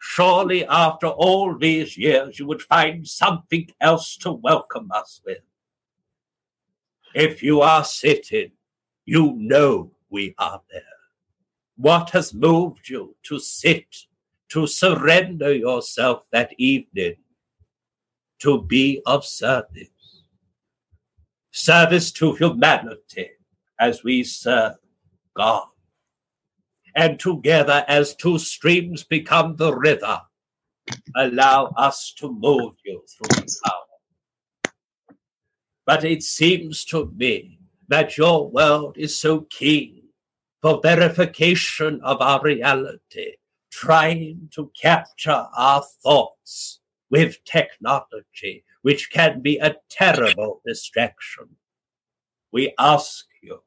[0.00, 5.42] Surely, after all these years, you would find something else to welcome us with.
[7.14, 8.52] If you are sitting,
[9.04, 10.82] you know we are there.
[11.76, 14.06] What has moved you to sit
[14.50, 17.16] to surrender yourself that evening
[18.40, 19.88] to be of service.
[21.50, 23.30] Service to humanity
[23.80, 24.74] as we serve
[25.34, 25.68] God.
[26.94, 30.22] And together, as two streams become the river,
[31.14, 34.72] allow us to move you through the power.
[35.84, 40.04] But it seems to me that your world is so keen
[40.62, 43.34] for verification of our reality
[43.76, 51.44] trying to capture our thoughts with technology, which can be a terrible distraction.
[52.52, 53.60] We ask you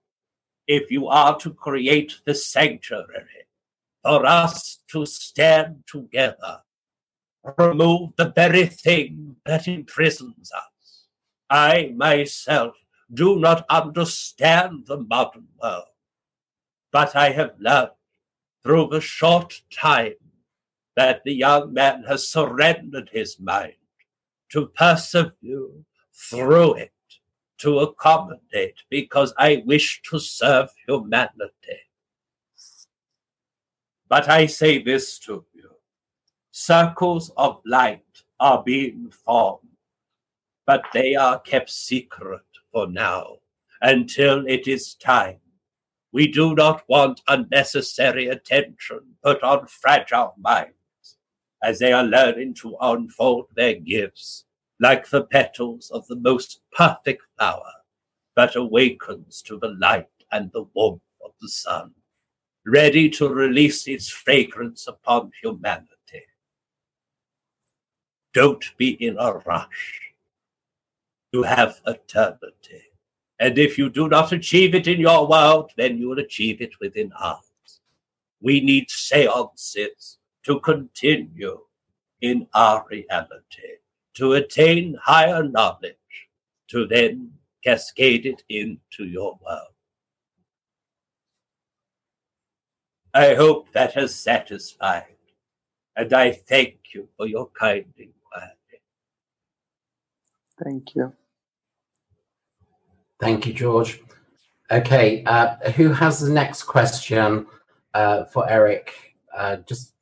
[0.68, 3.46] if you are to create the sanctuary
[4.04, 6.62] for us to stand together,
[7.60, 11.06] remove the very thing that imprisons us.
[11.52, 12.74] I myself
[13.14, 15.86] do not understand the modern world,
[16.92, 17.92] but I have learned
[18.64, 20.16] through the short time
[20.96, 23.74] that the young man has surrendered his mind
[24.50, 25.70] to persevere
[26.14, 26.92] through it,
[27.58, 31.82] to accommodate, because I wish to serve humanity.
[34.08, 35.70] But I say this to you
[36.52, 38.04] circles of light
[38.40, 39.70] are being formed,
[40.66, 42.42] but they are kept secret
[42.72, 43.38] for now
[43.82, 45.40] until it is time.
[46.12, 50.74] We do not want unnecessary attention put on fragile minds
[51.62, 54.46] as they are learning to unfold their gifts
[54.80, 57.72] like the petals of the most perfect flower
[58.36, 61.92] that awakens to the light and the warmth of the sun,
[62.66, 66.24] ready to release its fragrance upon humanity.
[68.34, 70.14] Don't be in a rush.
[71.32, 72.89] You have eternity.
[73.40, 76.80] And if you do not achieve it in your world, then you will achieve it
[76.80, 77.80] within ours.
[78.42, 81.60] We need seances to continue
[82.22, 83.80] in our reality,
[84.16, 85.96] to attain higher knowledge,
[86.70, 87.32] to then
[87.64, 89.74] cascade it into your world.
[93.14, 95.16] I hope that has satisfied,
[95.96, 98.82] and I thank you for your kind inquiry.
[100.62, 101.14] Thank you.
[103.20, 104.02] Thank you, George.
[104.72, 107.48] Okay, uh, who has the next question
[107.94, 108.94] uh, for Eric?
[109.36, 109.94] Uh, just,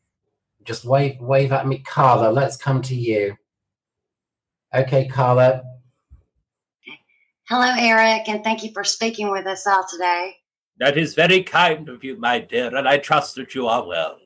[0.64, 2.32] just wave, wave at me, Carla.
[2.32, 3.36] Let's come to you.
[4.76, 5.64] Okay, Carla.
[7.50, 10.36] Hello, Eric, and thank you for speaking with us all today.
[10.80, 14.18] That is very kind of you, my dear, and I trust that you are well.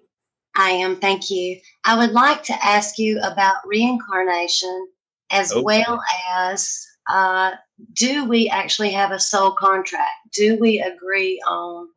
[0.56, 1.60] I am, thank you.
[1.86, 4.88] I would like to ask you about reincarnation
[5.32, 5.62] as Okay.
[5.62, 6.02] well
[6.34, 7.52] as uh,
[7.94, 10.32] do we actually have a soul contract?
[10.34, 11.90] Do we agree on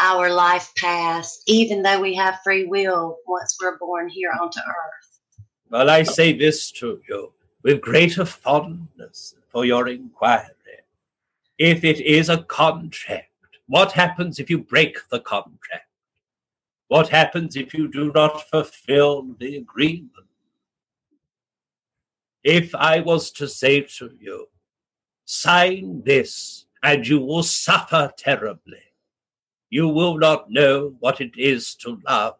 [0.00, 5.20] our life path, even though we have free will once we're born here onto earth?
[5.70, 10.50] Well, I say this to you with greater fondness for your inquiry.
[11.58, 13.30] If it is a contract,
[13.66, 15.88] what happens if you break the contract?
[16.88, 20.10] What happens if you do not fulfill the agreement?
[22.42, 24.48] If I was to say to you,
[25.24, 28.82] sign this and you will suffer terribly,
[29.70, 32.36] you will not know what it is to love.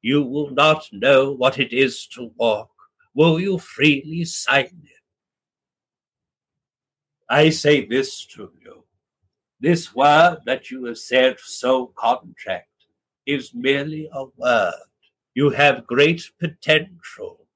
[0.00, 2.70] You will not know what it is to walk.
[3.14, 5.02] Will you freely sign it?
[7.28, 8.84] I say this to you.
[9.60, 12.68] This word that you have said, so contract,
[13.26, 14.72] is merely a word.
[15.34, 17.46] You have great potential.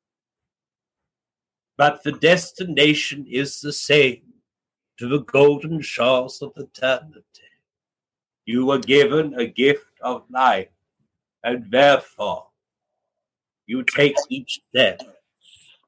[1.77, 4.32] But the destination is the same
[4.99, 7.23] to the golden shores of eternity.
[8.45, 10.69] You were given a gift of life,
[11.43, 12.49] and therefore
[13.67, 15.01] you take each step.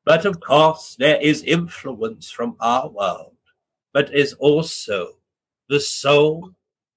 [0.05, 3.37] But of course, there is influence from our world,
[3.93, 5.19] but is also
[5.69, 6.55] the soul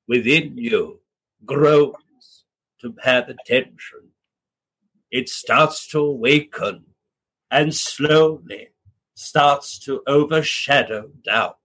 [0.08, 0.99] within you
[1.45, 2.43] grows
[2.82, 4.12] to have attention.
[5.10, 6.86] It starts to awaken
[7.49, 8.70] and slowly
[9.16, 11.57] starts to overshadow doubt.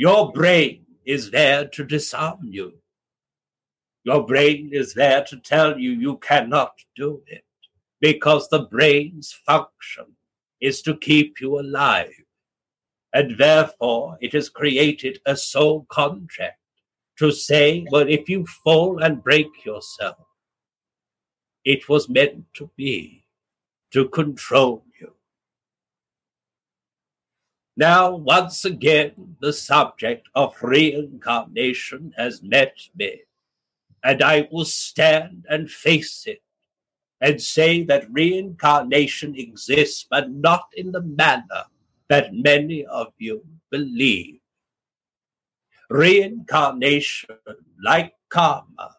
[0.00, 2.72] Your brain is there to disarm you.
[4.02, 7.44] Your brain is there to tell you you cannot do it
[8.00, 10.16] because the brain's function
[10.58, 12.14] is to keep you alive.
[13.12, 16.56] And therefore, it has created a soul contract
[17.18, 20.16] to say, well, if you fall and break yourself,
[21.62, 23.26] it was meant to be
[23.92, 25.12] to control you.
[27.80, 33.22] Now, once again, the subject of reincarnation has met me,
[34.04, 36.42] and I will stand and face it
[37.22, 41.64] and say that reincarnation exists, but not in the manner
[42.10, 44.40] that many of you believe.
[45.88, 47.38] Reincarnation,
[47.82, 48.96] like karma,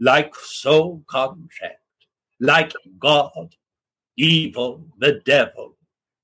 [0.00, 1.78] like soul contract,
[2.40, 3.54] like God,
[4.16, 5.75] evil, the devil,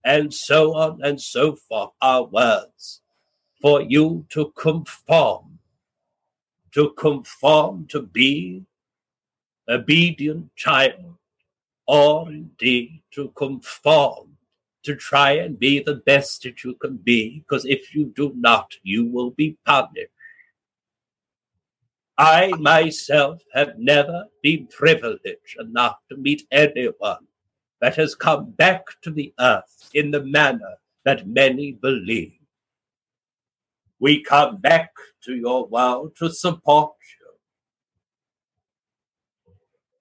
[0.05, 3.00] and so on and so forth are words
[3.61, 5.59] for you to conform,
[6.72, 8.64] to conform to be
[9.68, 11.16] obedient child,
[11.86, 14.36] or indeed to conform
[14.82, 18.72] to try and be the best that you can be, because if you do not,
[18.82, 20.11] you will be punished.
[22.18, 27.26] I myself have never been privileged enough to meet anyone
[27.83, 32.39] that has come back to the earth in the manner that many believe.
[33.99, 34.93] We come back
[35.24, 37.26] to your world to support you.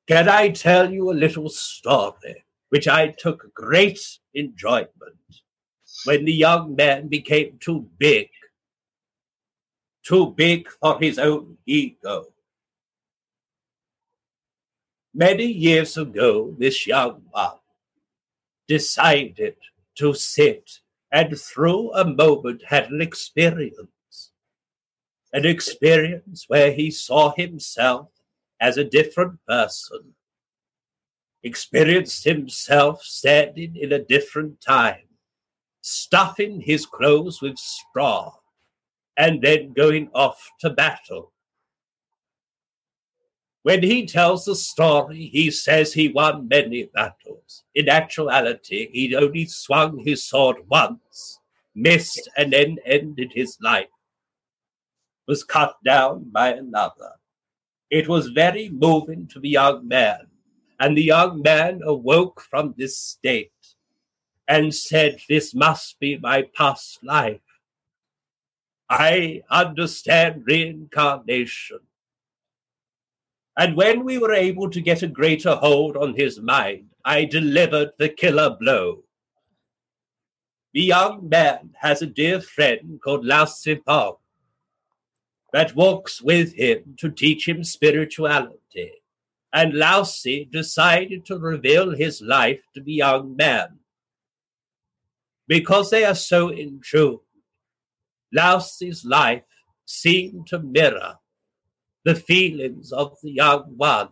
[0.08, 4.00] Can I tell you a little story which I took great
[4.36, 4.92] enjoyment
[6.06, 8.30] when the young man became too big,
[10.06, 12.26] too big for his own ego?
[15.16, 17.61] Many years ago, this young one
[18.72, 19.58] decided
[19.98, 20.80] to sit
[21.12, 24.32] and through a moment had an experience.
[25.34, 28.08] An experience where he saw himself
[28.62, 30.16] as a different person,
[31.44, 35.10] experienced himself standing in a different time,
[35.82, 38.32] stuffing his clothes with straw,
[39.18, 41.34] and then going off to battle.
[43.64, 47.64] When he tells the story, he says he won many battles.
[47.76, 51.40] In actuality, he only swung his sword once,
[51.76, 53.88] missed, and then ended his life.
[55.28, 57.14] Was cut down by another.
[57.92, 60.28] It was very moving to the young man,
[60.80, 63.52] and the young man awoke from this state
[64.48, 67.42] and said, This must be my past life.
[68.90, 71.80] I understand reincarnation.
[73.58, 77.92] And when we were able to get a greater hold on his mind, I delivered
[77.98, 79.04] the killer blow.
[80.74, 84.18] The young man has a dear friend called Lao Sipong
[85.52, 88.92] that walks with him to teach him spirituality.
[89.54, 90.06] And Lao
[90.50, 93.80] decided to reveal his life to the young man.
[95.46, 97.20] Because they are so in tune,
[98.32, 98.64] Lao
[99.04, 99.44] life
[99.86, 101.18] seemed to mirror
[102.04, 104.10] the feelings of the young one.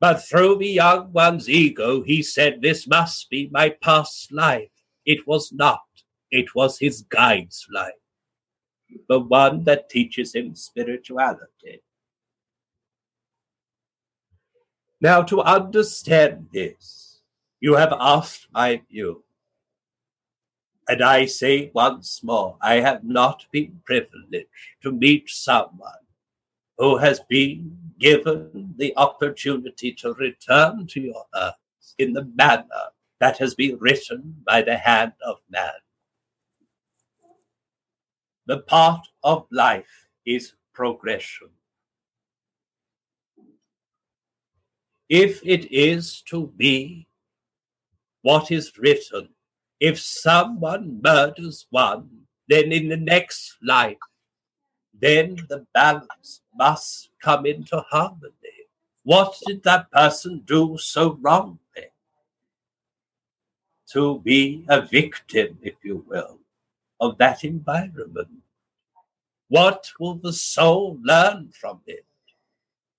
[0.00, 4.68] But through the young one's ego, he said, This must be my past life.
[5.06, 5.80] It was not.
[6.30, 7.92] It was his guide's life,
[9.08, 11.82] the one that teaches him spirituality.
[15.00, 17.20] Now, to understand this,
[17.60, 19.24] you have asked my view.
[20.88, 24.48] And I say once more, I have not been privileged
[24.82, 26.03] to meet someone
[26.78, 31.54] who has been given the opportunity to return to your earth
[31.98, 32.64] in the manner
[33.20, 35.70] that has been written by the hand of man.
[38.46, 41.48] The part of life is progression.
[45.08, 47.06] If it is to be
[48.22, 49.28] what is written,
[49.80, 52.08] if someone murders one,
[52.48, 53.98] then in the next life
[55.00, 58.32] then the balance must come into harmony.
[59.02, 61.58] What did that person do so wrongly?
[63.92, 66.38] To be a victim, if you will,
[67.00, 68.28] of that environment.
[69.48, 72.06] What will the soul learn from it?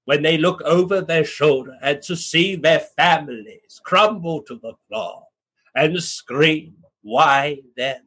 [0.06, 5.28] When they look over their shoulder and to see their families crumble to the floor
[5.74, 8.05] and scream, Why then?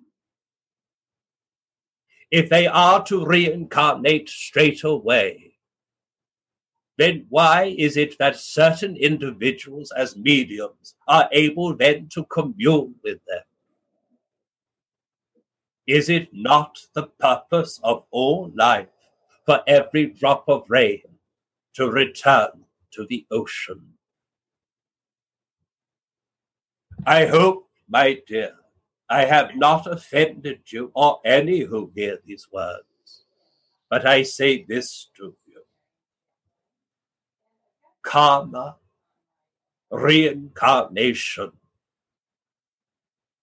[2.31, 5.55] If they are to reincarnate straight away,
[6.99, 13.18] then why is it that certain individuals as mediums are able then to commune with
[13.26, 13.43] them?
[15.87, 18.89] Is it not the purpose of all life
[19.47, 21.03] for every drop of rain
[21.74, 22.51] to return
[22.91, 23.95] to the ocean?
[27.07, 28.55] I hope, my dear,
[29.11, 33.24] I have not offended you or any who hear these words,
[33.88, 35.62] but I say this to you.
[38.02, 38.76] Karma,
[39.90, 41.52] reincarnation,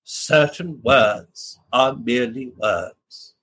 [0.03, 3.33] certain words are merely words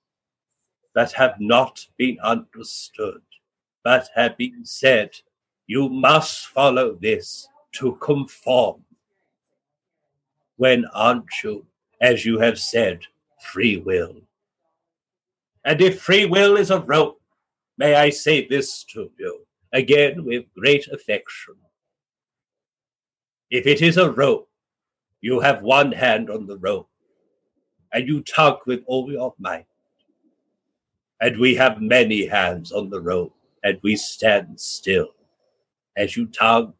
[0.95, 3.21] that have not been understood,
[3.83, 5.11] but have been said,
[5.67, 8.85] you must follow this to conform.
[10.55, 11.65] When aren't you
[12.03, 12.99] as you have said,
[13.39, 14.13] free will.
[15.63, 17.21] And if free will is a rope,
[17.77, 21.55] may I say this to you, again with great affection.
[23.49, 24.49] If it is a rope,
[25.21, 26.89] you have one hand on the rope,
[27.93, 29.65] and you tug with all your might.
[31.21, 33.33] And we have many hands on the rope,
[33.63, 35.11] and we stand still.
[35.95, 36.73] As you tug,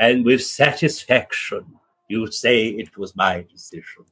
[0.00, 1.66] and with satisfaction,
[2.08, 4.06] you say it was my decision.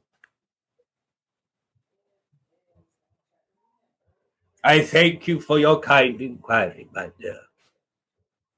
[4.65, 7.39] I thank you for your kind inquiry, my dear.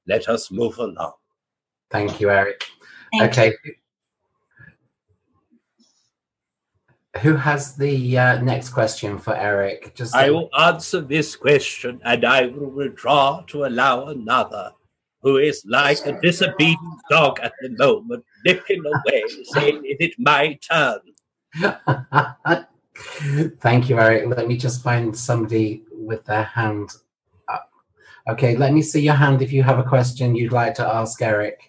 [0.06, 1.12] Let us move along.
[1.90, 2.64] Thank you, Eric.
[3.12, 3.54] Thank okay.
[3.62, 3.74] You.
[7.20, 9.94] Who has the uh, next question for Eric?
[9.94, 14.72] Just I will answer this question and I will withdraw to allow another
[15.20, 20.58] who is like a disobedient dog at the moment, nipping away, saying, Is it my
[20.62, 21.00] turn?
[23.60, 24.26] Thank you, Eric.
[24.34, 26.90] Let me just find somebody with their hand
[27.48, 27.70] up.
[28.28, 31.22] Okay, let me see your hand if you have a question you'd like to ask
[31.22, 31.60] Eric.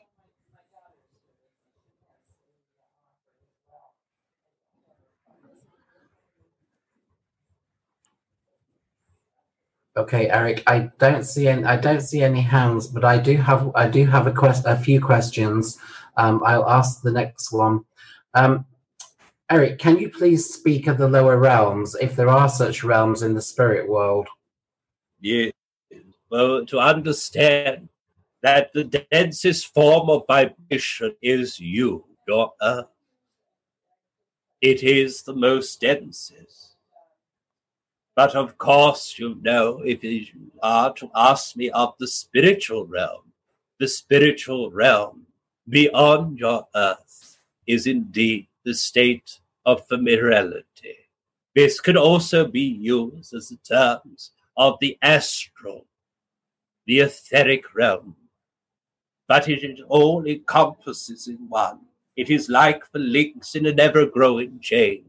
[9.98, 11.66] Okay, Eric, I don't see any.
[11.66, 13.70] I don't see any hands, but I do have.
[13.76, 14.66] I do have a quest.
[14.66, 15.78] A few questions.
[16.16, 17.82] Um, I'll ask the next one.
[18.34, 18.66] Um,
[19.52, 23.34] Eric, can you please speak of the lower realms, if there are such realms in
[23.34, 24.28] the spirit world?
[25.20, 25.50] Yeah.
[26.30, 27.90] Well, to understand
[28.44, 32.86] that the densest form of vibration is you, your earth.
[34.62, 36.76] It is the most densest.
[38.16, 40.28] But of course, you know, if you
[40.62, 43.32] are to ask me of the spiritual realm,
[43.80, 45.26] the spiritual realm
[45.68, 50.98] beyond your earth is indeed the state of familiarity.
[51.56, 55.86] This could also be used as the terms of the astral,
[56.86, 58.16] the etheric realm,
[59.28, 61.80] but it all encompasses in one.
[62.16, 65.06] It is like the links in an ever growing chain,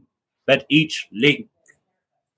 [0.46, 1.48] but each link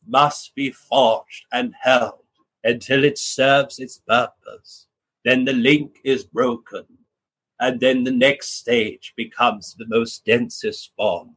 [0.07, 2.25] must be forged and held
[2.65, 4.87] until it serves its purpose.
[5.25, 6.87] Then the link is broken,
[7.63, 11.37] and then the next stage becomes the most densest form.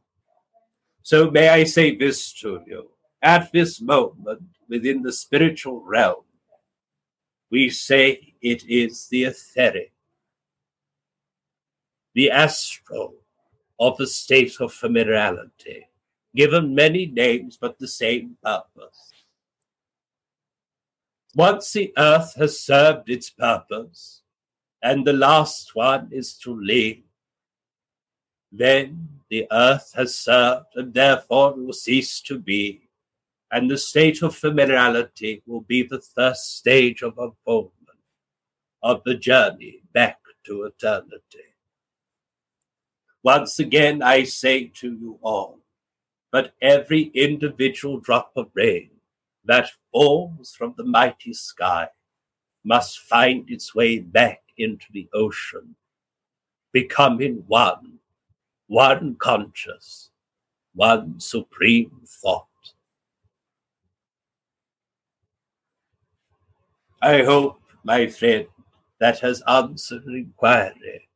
[1.02, 2.90] So may I say this to you
[3.22, 6.24] at this moment within the spiritual realm,
[7.48, 9.92] we say it is the etheric,
[12.12, 13.14] the astral
[13.78, 15.86] of the state of familiarity
[16.34, 19.12] given many names but the same purpose.
[21.36, 24.22] Once the earth has served its purpose,
[24.82, 27.02] and the last one is to leave,
[28.52, 32.88] then the earth has served and therefore will cease to be,
[33.50, 37.72] and the state of familiarity will be the first stage of unfoldment
[38.82, 41.54] of the journey back to eternity.
[43.22, 45.58] Once again, I say to you all,
[46.30, 48.90] but every individual drop of rain
[49.44, 51.88] that falls from the mighty sky
[52.64, 55.74] must find its way back into the ocean,
[56.72, 57.98] becoming one,
[58.66, 60.10] one conscious,
[60.74, 62.46] one supreme thought.
[67.02, 68.46] I hope, my friend,
[68.98, 71.08] that has answered inquiry.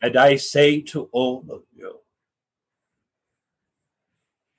[0.00, 2.00] And I say to all of you,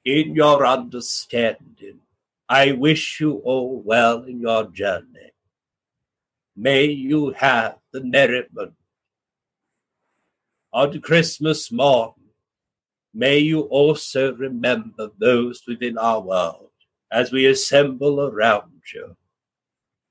[0.06, 2.00] in your understanding.
[2.48, 5.32] I wish you all well in your journey.
[6.56, 8.76] May you have the merriment
[10.72, 12.14] on Christmas morn.
[13.14, 16.72] May you also remember those within our world
[17.12, 19.16] as we assemble around you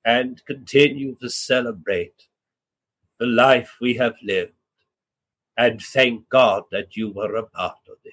[0.05, 2.28] and continue to celebrate
[3.18, 4.53] the life we have lived
[5.57, 8.12] and thank God that you were a part of it.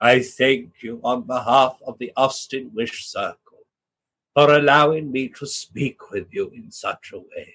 [0.00, 3.47] I thank you on behalf of the Austin Wish Circle
[4.38, 7.52] for allowing me to speak with you in such a way.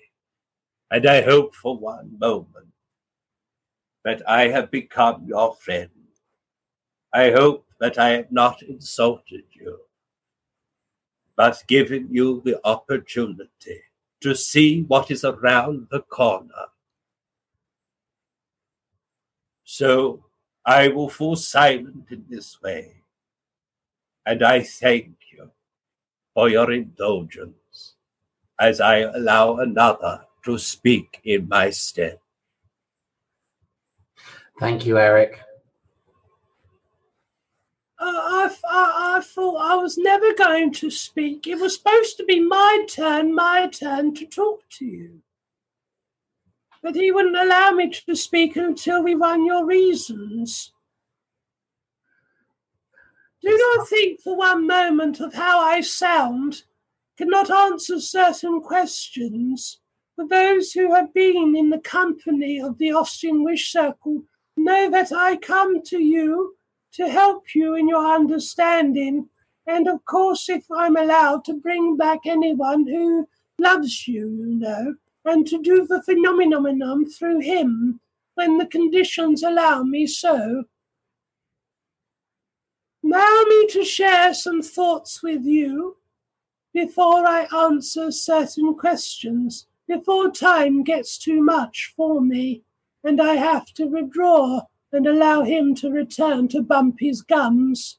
[0.91, 2.73] And I hope for one moment
[4.03, 5.91] that I have become your friend.
[7.13, 9.79] I hope that I have not insulted you,
[11.37, 13.79] but given you the opportunity
[14.19, 16.65] to see what is around the corner.
[19.63, 20.25] So
[20.65, 23.03] I will fall silent in this way.
[24.25, 25.49] And I thank you
[26.33, 27.95] for your indulgence
[28.59, 32.19] as I allow another to speak in my stead.
[34.59, 35.39] Thank you, Eric.
[37.99, 41.47] Uh, I, I, I thought I was never going to speak.
[41.47, 45.21] It was supposed to be my turn, my turn to talk to you
[46.83, 50.72] but he wouldn't allow me to speak until we run your reasons.
[53.43, 56.63] Do not think for one moment of how I sound.
[57.17, 59.79] Cannot answer certain questions.
[60.15, 64.23] For those who have been in the company of the Austin Wish Circle
[64.55, 66.55] know that I come to you
[66.93, 69.27] to help you in your understanding.
[69.67, 73.27] And of course, if I'm allowed to bring back anyone who
[73.59, 77.99] loves you, you know, and to do the phenomenon through him
[78.35, 80.63] when the conditions allow me so.
[83.03, 85.97] Allow me to share some thoughts with you
[86.73, 92.63] before I answer certain questions, before time gets too much for me
[93.03, 97.97] and I have to withdraw and allow him to return to bump his gums.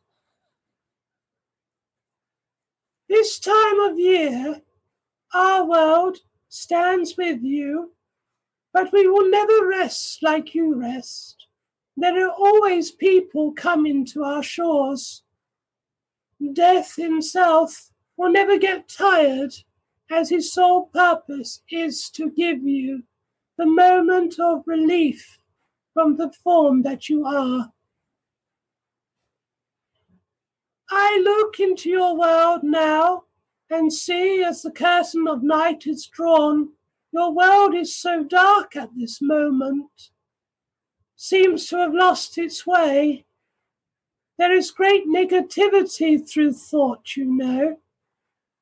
[3.08, 4.62] This time of year
[5.34, 7.92] Our world stands with you,
[8.72, 11.48] but we will never rest like you rest.
[11.96, 15.22] There are always people coming to our shores.
[16.52, 19.54] Death himself will never get tired,
[20.10, 23.04] as his sole purpose is to give you
[23.56, 25.38] the moment of relief
[25.92, 27.72] from the form that you are.
[30.90, 33.24] I look into your world now
[33.70, 36.70] and see as the curtain of night is drawn,
[37.12, 40.10] your world is so dark at this moment,
[41.24, 43.24] seems to have lost its way.
[44.36, 47.78] There is great negativity through thought, you know.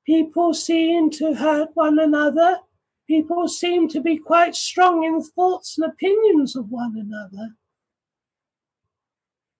[0.06, 2.58] People seem to hurt one another.
[3.08, 7.56] People seem to be quite strong in thoughts and opinions of one another.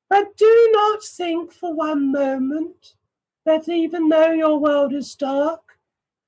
[0.09, 2.95] But do not think for one moment
[3.45, 5.63] that even though your world is dark,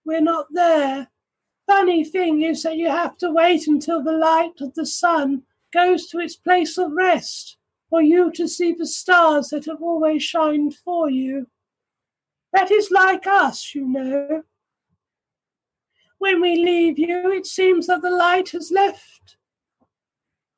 [0.04, 1.06] we're not there.
[1.68, 5.44] Funny thing is that you have to wait until the light of the sun
[5.74, 7.58] goes to its place of rest
[7.90, 11.48] for you to see the stars that have always shined for you.
[12.52, 14.44] That is like us, you know.
[16.18, 19.36] When we leave you, it seems that the light has left,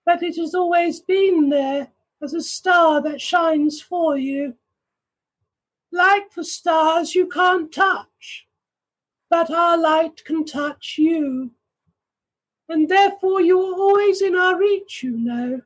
[0.04, 1.88] but it has always been there
[2.22, 4.54] as a star that shines for you.
[5.90, 8.46] Like the stars you can't touch,
[9.30, 11.52] but our light can touch you.
[12.68, 15.62] And therefore you are always in our reach, you know.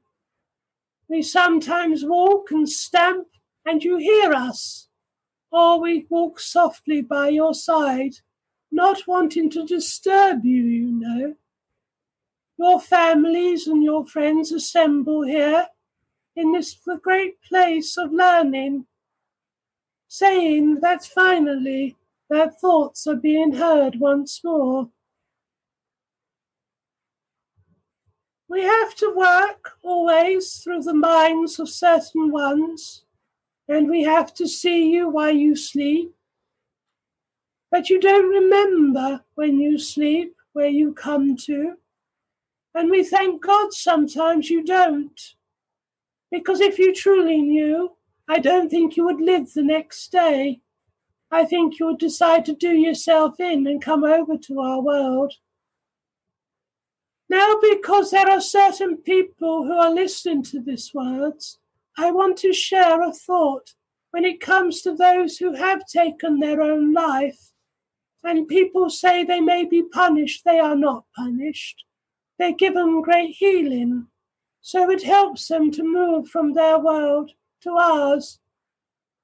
[1.09, 3.26] We sometimes walk and stamp,
[3.66, 4.88] and you hear us,
[5.51, 8.14] or we walk softly by your side,
[8.70, 11.34] not wanting to disturb you, you know.
[12.59, 15.66] Your families and your friends assemble here
[16.36, 18.86] in this great place of learning,
[20.09, 21.96] saying that finally
[22.28, 24.90] their thoughts are being heard once more.
[28.51, 33.05] We have to work always through the minds of certain ones,
[33.68, 36.12] and we have to see you while you sleep.
[37.70, 41.74] But you don't remember when you sleep where you come to.
[42.74, 45.20] And we thank God sometimes you don't.
[46.32, 47.92] Because if you truly knew,
[48.28, 50.61] I don't think you would live the next day.
[51.30, 55.34] I think you would decide to do yourself in and come over to our world.
[57.31, 61.61] Now, because there are certain people who are listening to these words,
[61.97, 63.74] I want to share a thought
[64.11, 67.53] when it comes to those who have taken their own life.
[68.24, 71.85] And people say they may be punished, they are not punished.
[72.37, 74.09] They're given great healing.
[74.61, 77.31] So it helps them to move from their world
[77.62, 78.41] to ours.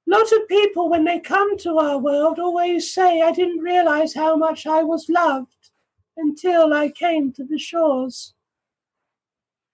[0.07, 4.37] Lot of people, when they come to our world, always say, I didn't realize how
[4.37, 5.56] much I was loved
[6.17, 8.33] until I came to the shores.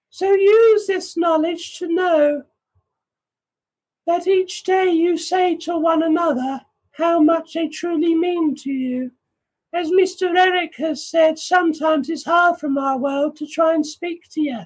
[0.09, 2.43] So use this knowledge to know
[4.05, 9.11] that each day you say to one another how much they truly mean to you.
[9.73, 10.37] As Mr.
[10.37, 14.59] Eric has said, sometimes it's hard from our world to try and speak to you.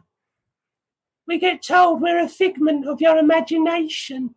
[1.27, 4.35] We get told we're a figment of your imagination.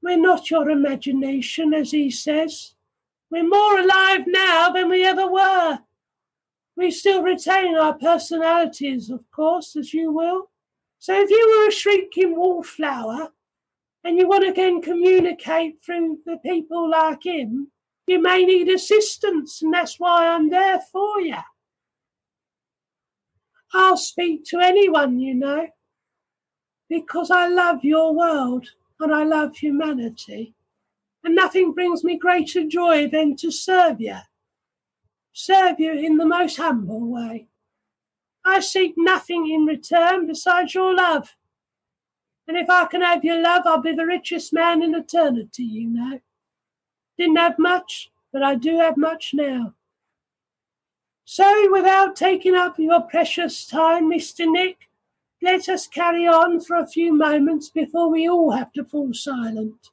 [0.00, 2.74] We're not your imagination, as he says.
[3.30, 5.78] We're more alive now than we ever were.
[6.76, 10.50] We still retain our personalities, of course, as you will.
[10.98, 13.32] So if you were a shrinking wallflower
[14.04, 17.70] and you want to again communicate through the people like him,
[18.06, 21.36] you may need assistance, and that's why I'm there for you.
[23.74, 25.68] I'll speak to anyone, you know,
[26.88, 28.66] because I love your world
[28.98, 30.54] and I love humanity.
[31.24, 34.18] And nothing brings me greater joy than to serve you.
[35.32, 37.48] Serve you in the most humble way.
[38.44, 41.36] I seek nothing in return besides your love.
[42.46, 45.88] And if I can have your love, I'll be the richest man in eternity, you
[45.88, 46.20] know.
[47.18, 49.74] Didn't have much, but I do have much now.
[51.24, 54.50] So, without taking up your precious time, Mr.
[54.50, 54.88] Nick,
[55.42, 59.90] let us carry on for a few moments before we all have to fall silent.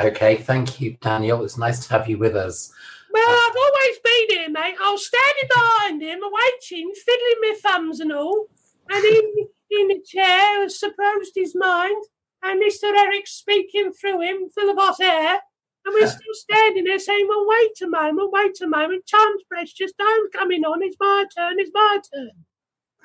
[0.00, 1.44] Okay, thank you, Daniel.
[1.44, 2.72] It's nice to have you with us.
[3.12, 4.76] Well, uh, I've always been here, mate.
[4.80, 8.46] I was standing behind him, waiting, fiddling my thumbs and all,
[8.90, 9.32] and in,
[9.70, 12.04] in the chair supposed his mind,
[12.42, 12.84] and Mr.
[12.96, 15.40] Eric speaking through him, full of hot air,
[15.84, 19.04] and we're still standing there saying, well, wait a moment, wait a moment.
[19.10, 19.92] Time's precious.
[19.98, 20.82] Time's coming on.
[20.82, 21.54] It's my turn.
[21.58, 22.30] It's my turn.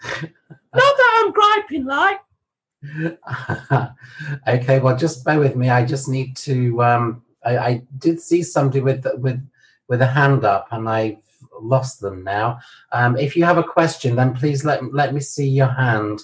[0.76, 2.20] Not that I'm griping like.
[4.48, 5.70] okay, well, just bear with me.
[5.70, 6.84] I just need to.
[6.84, 9.46] Um, I, I did see somebody with with
[9.88, 11.18] with a hand up, and I've
[11.62, 12.60] lost them now.
[12.92, 16.22] Um, if you have a question, then please let let me see your hand.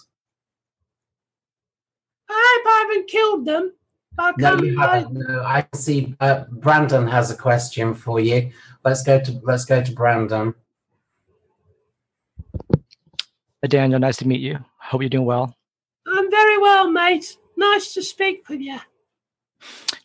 [2.29, 3.73] I haven't killed them.
[4.17, 5.13] I No, can't you haven't.
[5.13, 6.15] No, I see.
[6.19, 8.51] Uh, Brandon has a question for you.
[8.83, 10.53] Let's go to let's go to Brandon.
[13.61, 14.57] Hey, Daniel, nice to meet you.
[14.77, 15.55] Hope you're doing well.
[16.69, 17.35] Well, mate.
[17.57, 18.77] Nice to speak with you.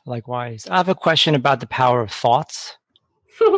[0.06, 0.66] Likewise.
[0.66, 2.78] I have a question about the power of thoughts.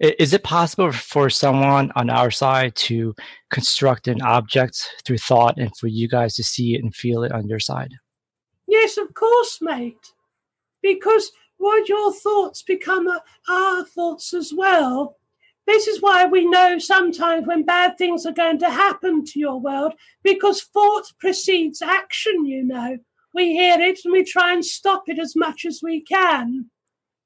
[0.00, 3.14] Is it possible for someone on our side to
[3.52, 7.30] construct an object through thought and for you guys to see it and feel it
[7.30, 7.92] on your side?
[8.66, 10.12] yes, of course, mate.
[10.82, 15.16] Because what your thoughts become are our thoughts as well.
[15.66, 19.60] This is why we know sometimes when bad things are going to happen to your
[19.60, 19.92] world,
[20.22, 22.98] because thought precedes action, you know.
[23.34, 26.70] We hear it and we try and stop it as much as we can.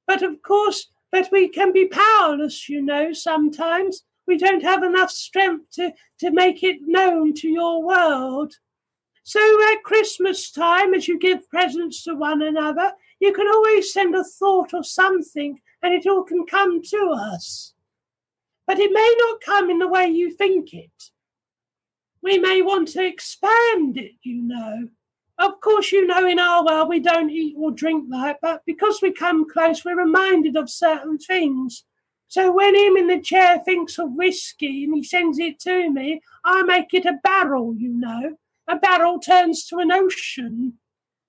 [0.07, 4.03] But of course, but we can be powerless, you know, sometimes.
[4.27, 8.55] We don't have enough strength to, to make it known to your world.
[9.25, 9.41] So
[9.73, 14.23] at Christmas time, as you give presents to one another, you can always send a
[14.23, 17.73] thought or something and it all can come to us.
[18.67, 21.11] But it may not come in the way you think it.
[22.23, 24.89] We may want to expand it, you know.
[25.39, 28.63] Of course, you know, in our world, we don't eat or drink like that, but
[28.67, 31.85] because we come close, we're reminded of certain things.
[32.29, 36.23] So when him in the chair thinks of whiskey and he sends it to me,
[36.45, 38.37] I make it a barrel, you know.
[38.67, 40.75] A barrel turns to an ocean.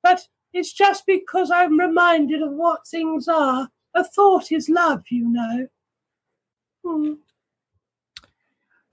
[0.01, 3.69] But it's just because I'm reminded of what things are.
[3.93, 5.67] A thought is love, you know.
[6.83, 7.13] Hmm.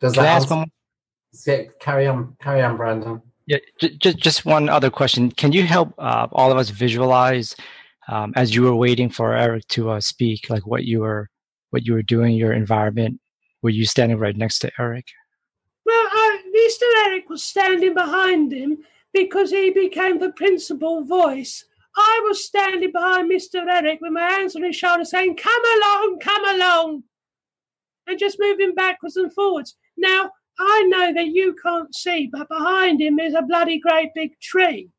[0.05, 0.71] Does that ask answer- one?
[1.47, 3.23] Yeah, carry on, carry on, Brandon.
[3.47, 5.31] Yeah, just just one other question.
[5.31, 7.57] Can you help uh, all of us visualize
[8.09, 11.29] um, as you were waiting for Eric to uh, speak, like what you were
[11.71, 13.21] what you were doing, your environment?
[13.63, 15.07] Were you standing right next to Eric?
[15.87, 16.85] Well, uh, Mr.
[17.07, 18.79] Eric was standing behind him
[19.13, 21.65] because he became the principal voice.
[21.97, 23.67] I was standing behind Mr.
[23.67, 27.05] Eric with my hands on his shoulder saying, Come along, come along,
[28.07, 29.77] and just moving backwards and forwards.
[29.97, 34.39] Now, I know that you can't see, but behind him is a bloody great big
[34.41, 34.91] tree.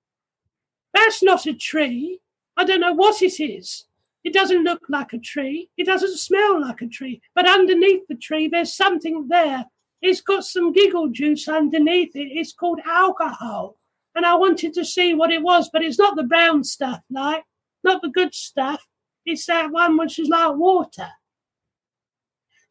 [0.94, 2.20] That's not a tree.
[2.58, 3.86] I don't know what it is.
[4.24, 5.70] It doesn't look like a tree.
[5.78, 7.22] It doesn't smell like a tree.
[7.36, 9.66] But underneath the tree, there's something there.
[10.02, 12.30] It's got some giggle juice underneath it.
[12.32, 13.78] It's called alcohol.
[14.16, 17.44] And I wanted to see what it was, but it's not the brown stuff, like,
[17.84, 18.86] not the good stuff.
[19.26, 21.10] It's that one which is like water.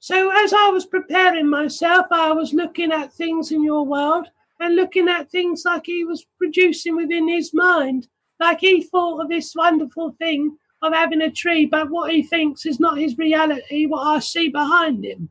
[0.05, 4.27] So as I was preparing myself, I was looking at things in your world
[4.61, 8.09] and looking at things like he was producing within his mind.
[8.39, 12.67] Like he thought of this wonderful thing of having a tree, but what he thinks
[12.67, 15.31] is not his reality, what I see behind him.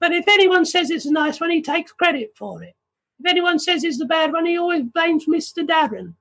[0.00, 2.74] But if anyone says it's a nice one, he takes credit for it.
[3.20, 5.66] If anyone says it's the bad one, he always blames Mr.
[5.66, 6.14] Darren.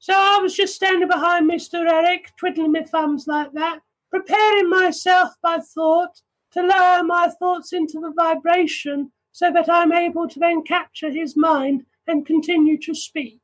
[0.00, 1.88] So I was just standing behind Mr.
[1.88, 6.20] Eric, twiddling my thumbs like that, preparing myself by thought
[6.52, 11.36] to lower my thoughts into the vibration so that I'm able to then capture his
[11.36, 13.40] mind and continue to speak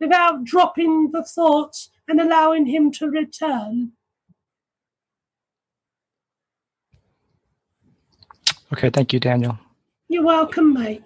[0.00, 3.92] without dropping the thoughts and allowing him to return.
[8.72, 9.58] Okay, thank you, Daniel.
[10.08, 11.02] You're welcome, mate.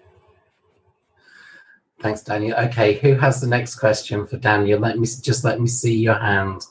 [2.01, 2.57] Thanks, Daniel.
[2.59, 4.79] Okay, who has the next question for Daniel?
[4.79, 6.63] Let me just let me see your hand.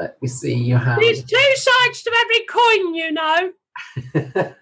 [0.00, 1.02] Let me see your hand.
[1.02, 3.52] There's two sides to every coin, you know.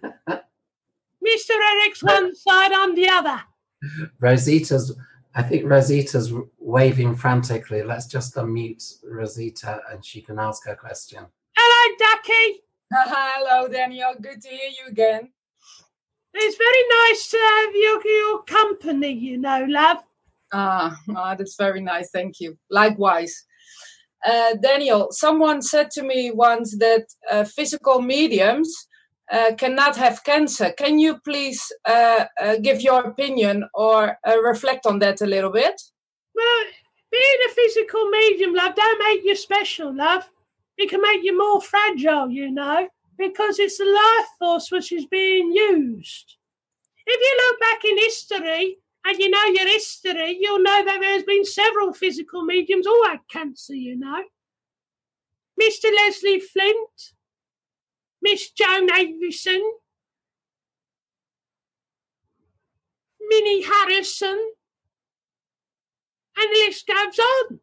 [1.25, 1.51] Mr.
[1.51, 3.41] Eric's one side, I'm the other.
[4.19, 4.97] Rosita's.
[5.37, 7.85] I think Rosita's waving frantically.
[7.85, 11.25] Let's just unmute Rosita and she can ask her question.
[11.57, 12.63] Hello, Ducky.
[12.93, 14.15] Hello, Daniel.
[14.21, 15.31] Good to hear you again.
[16.35, 19.99] It's very nice to have your, your company, you know, love.
[20.53, 22.11] Ah, ah, that's very nice.
[22.11, 22.59] Thank you.
[22.71, 23.45] Likewise.
[24.27, 28.89] Uh, Daniel, someone said to me once that uh, physical mediums
[29.31, 30.73] uh, cannot have cancer.
[30.77, 35.53] Can you please uh, uh, give your opinion or uh, reflect on that a little
[35.53, 35.81] bit?
[36.35, 36.65] Well,
[37.11, 40.29] being a physical medium, love, don't make you special, love.
[40.77, 42.89] It can make you more fragile, you know,
[43.19, 46.37] because it's the life force which is being used.
[47.07, 48.79] If you look back in history
[49.09, 53.11] and you know your history, you'll know that there's been several physical mediums oh, all
[53.11, 54.23] had cancer, you know.
[55.59, 55.85] Mr.
[55.85, 57.15] Leslie Flint,
[58.21, 59.63] Miss Joan Avison,
[63.19, 64.53] Minnie Harrison,
[66.37, 67.61] and the list goes on.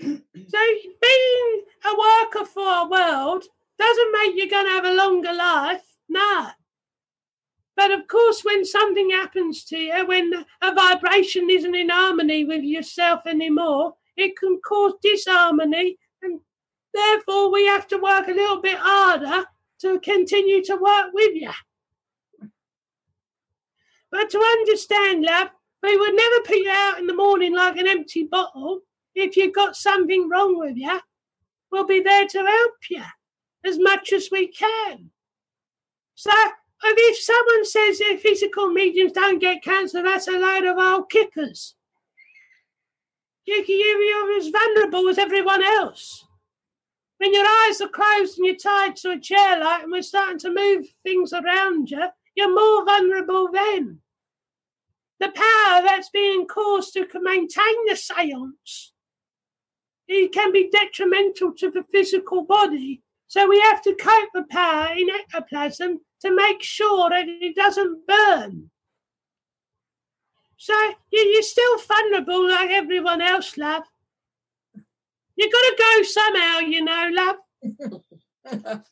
[0.48, 0.58] So
[1.02, 3.44] being a worker for our world
[3.78, 5.82] doesn't make you going to have a longer life.
[6.08, 6.48] No.
[7.78, 12.64] But of course, when something happens to you, when a vibration isn't in harmony with
[12.64, 15.96] yourself anymore, it can cause disharmony.
[16.20, 16.40] And
[16.92, 19.46] therefore, we have to work a little bit harder
[19.82, 21.52] to continue to work with you.
[24.10, 25.50] But to understand, love,
[25.80, 28.80] we would never put you out in the morning like an empty bottle.
[29.14, 30.98] If you've got something wrong with you,
[31.70, 33.04] we'll be there to help you
[33.64, 35.12] as much as we can.
[36.16, 36.32] So,
[36.82, 41.74] if someone says that physical mediums don't get cancer, that's a load of old kickers.
[43.44, 46.24] You, you, you're as vulnerable as everyone else.
[47.18, 50.38] When your eyes are closed and you're tied to a chair like and we're starting
[50.40, 52.04] to move things around you,
[52.36, 54.00] you're more vulnerable then.
[55.18, 58.92] The power that's being caused to maintain the seance
[60.08, 63.02] it can be detrimental to the physical body.
[63.26, 68.06] So we have to coat the power in ectoplasm to make sure that it doesn't
[68.06, 68.70] burn.
[70.56, 70.74] So
[71.12, 73.84] you're still vulnerable like everyone else, love.
[75.36, 77.36] You've got to go somehow, you know, love.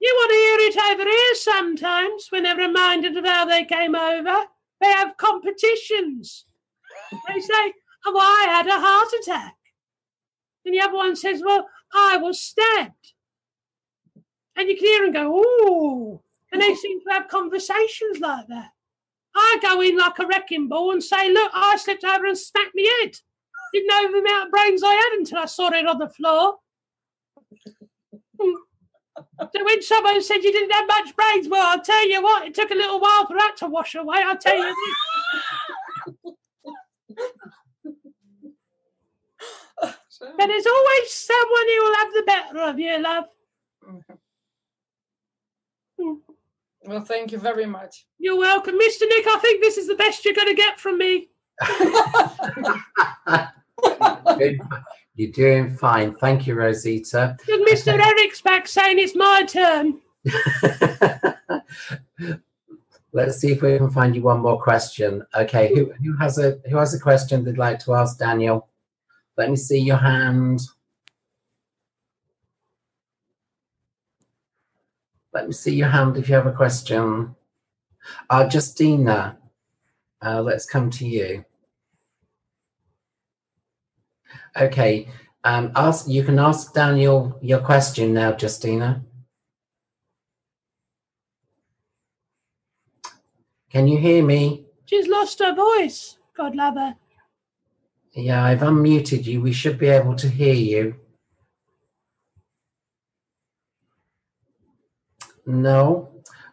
[0.00, 3.94] you want to hear it over here sometimes when they're reminded of how they came
[3.94, 4.46] over.
[4.80, 6.46] They have competitions.
[7.28, 7.74] They say,
[8.04, 9.56] Oh, I had a heart attack.
[10.64, 13.11] And the other one says, Well, I was stabbed.
[14.56, 16.20] And you can hear them go, Ooh.
[16.52, 18.72] And they seem to have conversations like that.
[19.34, 22.72] I go in like a wrecking ball and say, Look, I slipped over and smacked
[22.74, 23.16] my head.
[23.72, 26.58] Didn't know the amount of brains I had until I saw it on the floor.
[28.40, 32.54] so when someone said you didn't have much brains, well, I'll tell you what, it
[32.54, 34.18] took a little while for that to wash away.
[34.18, 34.76] I'll tell you this.
[39.80, 43.24] but there's always someone who will have the better of you, love.
[43.88, 44.14] Mm-hmm.
[46.84, 48.06] Well, thank you very much.
[48.18, 49.02] You're welcome, Mr.
[49.02, 49.26] Nick.
[49.26, 51.28] I think this is the best you're going to get from me.
[55.14, 56.16] You're doing fine.
[56.16, 57.36] Thank you, Rosita.
[57.48, 57.98] And Mr.
[57.98, 60.00] Eric's back saying it's my turn.
[63.12, 65.22] Let's see if we can find you one more question.
[65.34, 68.68] Okay, who, who has a who has a question they'd like to ask Daniel?
[69.36, 70.62] Let me see your hand.
[75.32, 77.34] Let me see your hand if you have a question.
[78.28, 79.38] Uh, Justina,
[80.24, 81.44] uh, let's come to you.
[84.60, 85.08] Okay,
[85.44, 86.06] um, ask.
[86.08, 89.02] You can ask Daniel your question now, Justina.
[93.70, 94.66] Can you hear me?
[94.84, 96.18] She's lost her voice.
[96.36, 96.96] God love her.
[98.12, 99.40] Yeah, I've unmuted you.
[99.40, 100.96] We should be able to hear you.
[105.46, 106.10] No.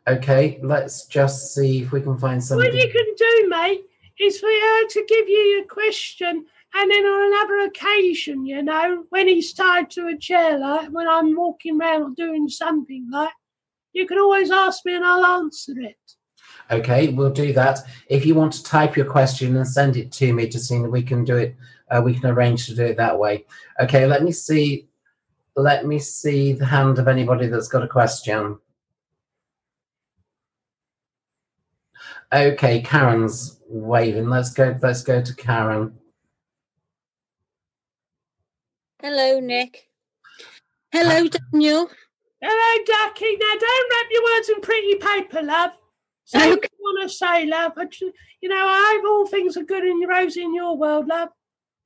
[0.07, 2.65] Okay, let's just see if we can find something.
[2.65, 3.83] What you can do, mate,
[4.19, 9.05] is for her to give you a question, and then on another occasion, you know,
[9.09, 13.29] when he's tied to a chair, like when I'm walking around or doing something, like
[13.93, 15.97] you can always ask me and I'll answer it.
[16.71, 17.79] Okay, we'll do that.
[18.07, 21.23] If you want to type your question and send it to me, Justina, we can
[21.23, 21.55] do it.
[21.89, 23.45] Uh, we can arrange to do it that way.
[23.79, 24.87] Okay, let me see.
[25.55, 28.59] Let me see the hand of anybody that's got a question.
[32.33, 34.29] Okay, Karen's waving.
[34.29, 34.77] Let's go.
[34.81, 35.97] Let's go to Karen.
[39.01, 39.87] Hello, Nick.
[40.91, 41.89] Hello, Daniel.
[42.41, 43.37] Hello, Ducky.
[43.37, 45.71] Now, don't wrap your words in pretty paper, love.
[46.25, 46.49] Say Okay.
[46.51, 47.73] what you want to say, love.
[47.75, 51.07] But, you you know, I hope all things are good and rosy in your world,
[51.07, 51.29] love.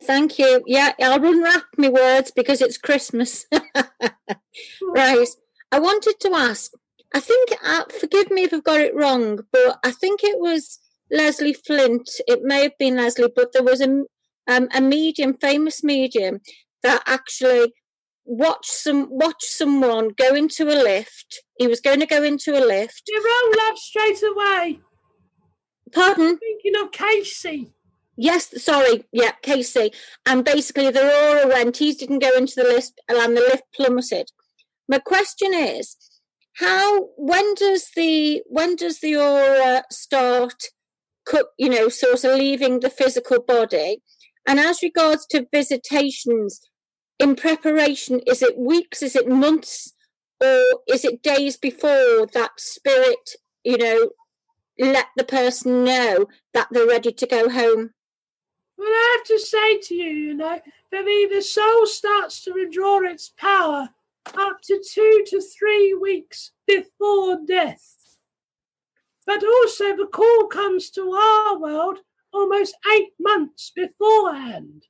[0.03, 0.61] Thank you.
[0.67, 3.45] Yeah, I'll unwrap my words because it's Christmas.
[4.81, 5.27] right.
[5.71, 6.71] I wanted to ask.
[7.13, 10.79] I think, uh, forgive me if I've got it wrong, but I think it was
[11.11, 12.09] Leslie Flint.
[12.27, 14.03] It may have been Leslie, but there was a
[14.45, 16.41] um, a medium, famous medium,
[16.81, 17.73] that actually
[18.25, 21.43] watched some watched someone go into a lift.
[21.57, 23.03] He was going to go into a lift.
[23.07, 24.79] You're wrong, love, straight away.
[25.93, 26.37] Pardon?
[26.37, 27.45] Thinking of Cayce.
[28.15, 29.89] Yes, sorry, yeah, Cayce.
[30.25, 31.77] And basically, the aura went.
[31.77, 34.31] He didn't go into the lift, and the lift plummeted.
[34.87, 35.95] My question is,
[36.57, 37.09] how?
[37.17, 40.65] When does the when does the aura uh, start?
[41.25, 44.01] Cut, you know, sort of leaving the physical body.
[44.45, 46.59] And as regards to visitations,
[47.19, 49.01] in preparation, is it weeks?
[49.01, 49.93] Is it months?
[50.41, 54.09] Or is it days before that spirit, you know,
[54.77, 57.91] let the person know that they're ready to go home?
[58.77, 60.59] Well, I have to say to you, you know,
[60.91, 63.89] that the, the soul starts to withdraw its power
[64.27, 68.17] up to two to three weeks before death.
[69.25, 71.99] But also, the call comes to our world
[72.33, 74.87] almost eight months beforehand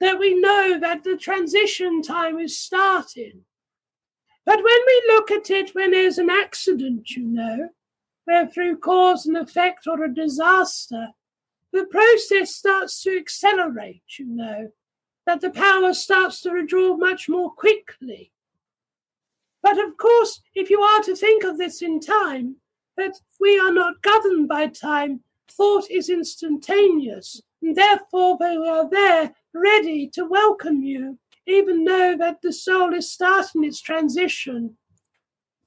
[0.00, 3.42] that we know that the transition time is starting.
[4.44, 7.68] But when we look at it when there's an accident, you know,
[8.24, 11.08] where through cause and effect or a disaster,
[11.72, 14.72] the process starts to accelerate, you know,
[15.26, 18.31] that the power starts to withdraw much more quickly.
[19.62, 22.56] But of course, if you are to think of this in time,
[22.96, 29.34] that we are not governed by time, thought is instantaneous, and therefore we are there
[29.54, 34.76] ready to welcome you, even though that the soul is starting its transition.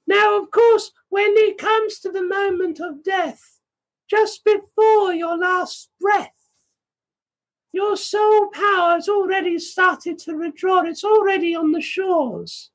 [0.06, 3.60] Now, of course, when it comes to the moment of death,
[4.08, 6.32] just before your last breath,
[7.72, 12.70] your soul power has already started to withdraw, it's already on the shores.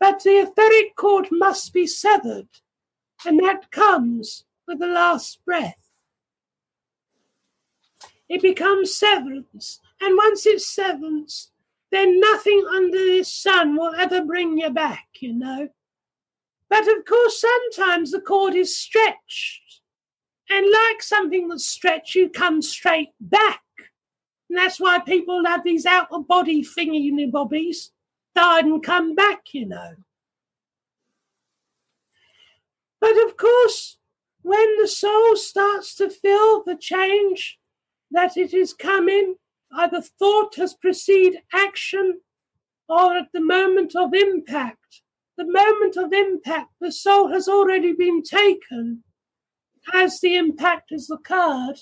[0.00, 2.48] But the etheric cord must be severed,
[3.24, 5.90] and that comes with the last breath.
[8.28, 11.52] It becomes severance, and once it's severance,
[11.90, 15.68] then nothing under this sun will ever bring you back, you know.
[16.68, 19.80] But of course, sometimes the cord is stretched,
[20.50, 23.62] and like something that's stretched, you come straight back.
[24.48, 27.92] And that's why people have these out of body thingy bobbies,
[28.34, 29.94] died and come back, you know.
[33.00, 33.98] But of course,
[34.42, 37.58] when the soul starts to feel the change
[38.10, 39.36] that it is coming,
[39.76, 42.20] either thought has preceded action
[42.88, 45.02] or at the moment of impact,
[45.36, 49.02] the moment of impact, the soul has already been taken
[49.92, 51.80] as the impact has occurred.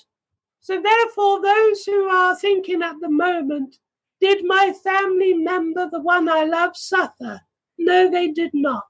[0.59, 3.77] So, therefore, those who are thinking at the moment,
[4.23, 7.41] did my family member, the one I love, suffer?
[7.77, 8.85] No, they did not.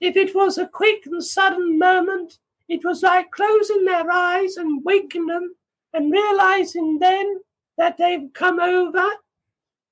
[0.00, 2.38] If it was a quick and sudden moment,
[2.68, 5.56] it was like closing their eyes and waking them
[5.92, 7.40] and realizing then
[7.76, 9.04] that they've come over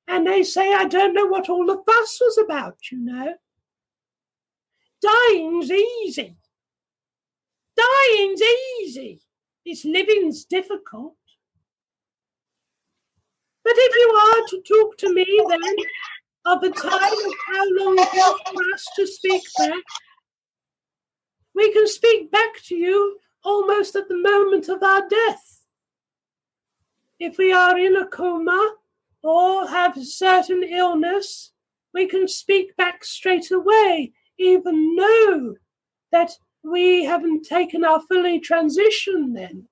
[0.07, 3.35] and they say, I don't know what all the fuss was about, you know.
[5.03, 6.37] Dying's easy.
[7.77, 8.43] Dying's
[8.81, 9.21] easy.
[9.65, 11.17] It's living's difficult.
[13.67, 15.61] But if you are to talk to me then
[16.45, 19.83] of the time of how long it was for us to speak back,
[21.53, 25.63] we can speak back to you almost at the moment of our death.
[27.19, 28.77] If we are in a coma
[29.25, 31.51] or have a certain illness,
[31.93, 35.57] we can speak back straight away, even know
[36.13, 36.31] that
[36.63, 39.67] we haven't taken our fully transition then.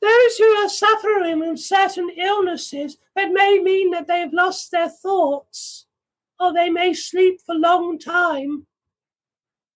[0.00, 4.88] Those who are suffering from certain illnesses, that may mean that they have lost their
[4.88, 5.86] thoughts,
[6.38, 8.66] or they may sleep for a long time,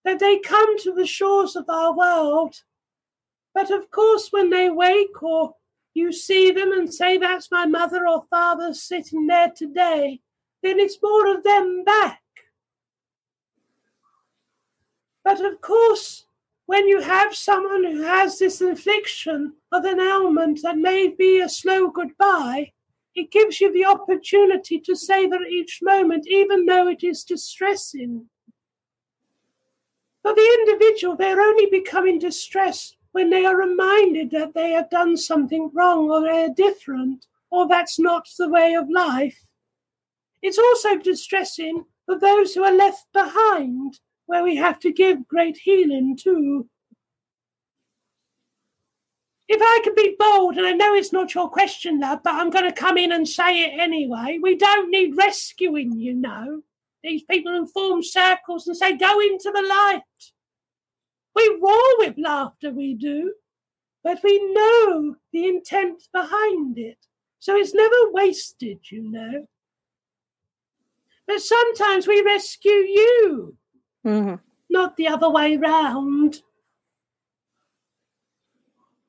[0.05, 2.63] that they come to the shores of our world.
[3.55, 5.57] But of course, when they wake or
[5.95, 10.21] you see them and say, That's my mother or father sitting there today,
[10.63, 12.23] then it's more of them back.
[15.25, 16.27] But of course,
[16.73, 21.47] when you have someone who has this affliction of an ailment that may be a
[21.47, 22.73] slow goodbye,
[23.15, 28.27] it gives you the opportunity to savor each moment, even though it is distressing.
[30.23, 35.19] For the individual, they're only becoming distressed when they are reminded that they have done
[35.19, 39.47] something wrong or they're different or that's not the way of life.
[40.41, 44.01] It's also distressing for those who are left behind,
[44.33, 46.67] where we have to give great healing to.
[49.47, 52.49] If I can be bold, and I know it's not your question, love, but I'm
[52.49, 54.39] going to come in and say it anyway.
[54.41, 56.63] We don't need rescuing, you know.
[57.05, 60.01] These people who form circles and say, go into the light.
[61.37, 63.35] We roar with laughter, we do,
[64.03, 66.97] but we know the intent behind it.
[67.39, 69.47] So it's never wasted, you know.
[71.27, 73.59] But sometimes we rescue you,
[74.05, 74.35] Mm-hmm.
[74.69, 76.43] not the other way round.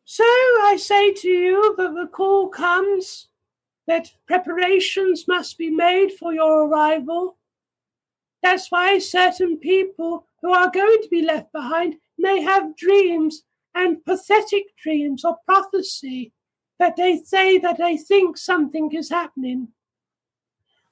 [0.06, 3.30] So I say to you that the call comes
[3.88, 7.38] that preparations must be made for your arrival.
[8.44, 13.44] That's why certain people who are going to be left behind may have dreams
[13.74, 16.34] and pathetic dreams or prophecy
[16.80, 19.70] that they say that they think something is happening.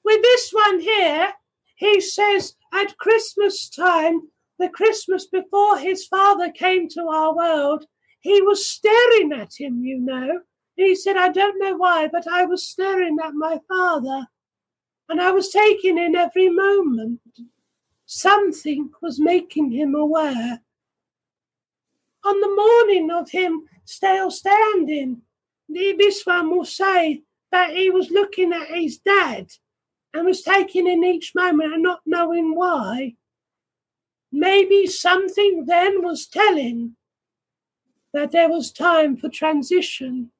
[0.04, 1.32] With this one here,
[1.76, 4.22] he says at Christmas time,
[4.58, 7.84] the Christmas before his father came to our world,
[8.20, 10.40] he was staring at him, you know.
[10.78, 14.26] And he said, I don't know why, but I was staring at my father.
[15.08, 17.20] And I was taking in every moment.
[18.06, 20.60] Something was making him aware.
[22.24, 25.22] On the morning of him still standing,
[26.24, 29.48] one will say that he was looking at his dad
[30.14, 33.14] and was taking in each moment and not knowing why.
[34.30, 36.96] Maybe something then was telling
[38.12, 40.30] that there was time for transition.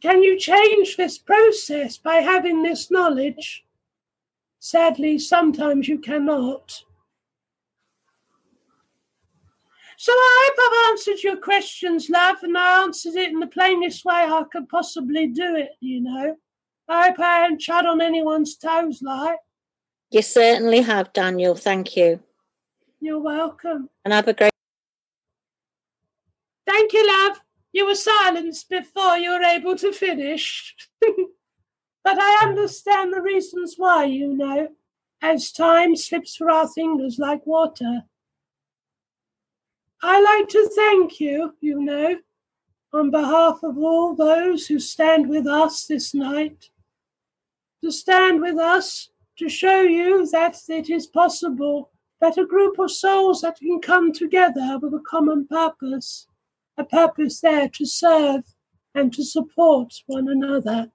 [0.00, 3.64] Can you change this process by having this knowledge?
[4.58, 6.84] Sadly, sometimes you cannot.
[9.96, 14.04] So I hope I've answered your questions, love, and I answered it in the plainest
[14.04, 16.36] way I could possibly do it, you know.
[16.88, 19.38] I hope I haven't trod on anyone's toes, like.
[20.10, 21.54] You certainly have, Daniel.
[21.54, 22.20] Thank you.
[23.00, 23.88] You're welcome.
[24.04, 24.50] And have a great
[26.66, 27.40] Thank you, love.
[27.72, 30.74] You were silenced before you were able to finish.
[31.00, 34.68] but I understand the reasons why, you know,
[35.20, 38.02] as time slips through our fingers like water.
[40.02, 42.18] I like to thank you, you know,
[42.92, 46.70] on behalf of all those who stand with us this night,
[47.84, 52.90] to stand with us to show you that it is possible that a group of
[52.90, 56.26] souls that can come together with a common purpose
[56.78, 58.42] a purpose there to serve
[58.94, 60.90] and to support one another.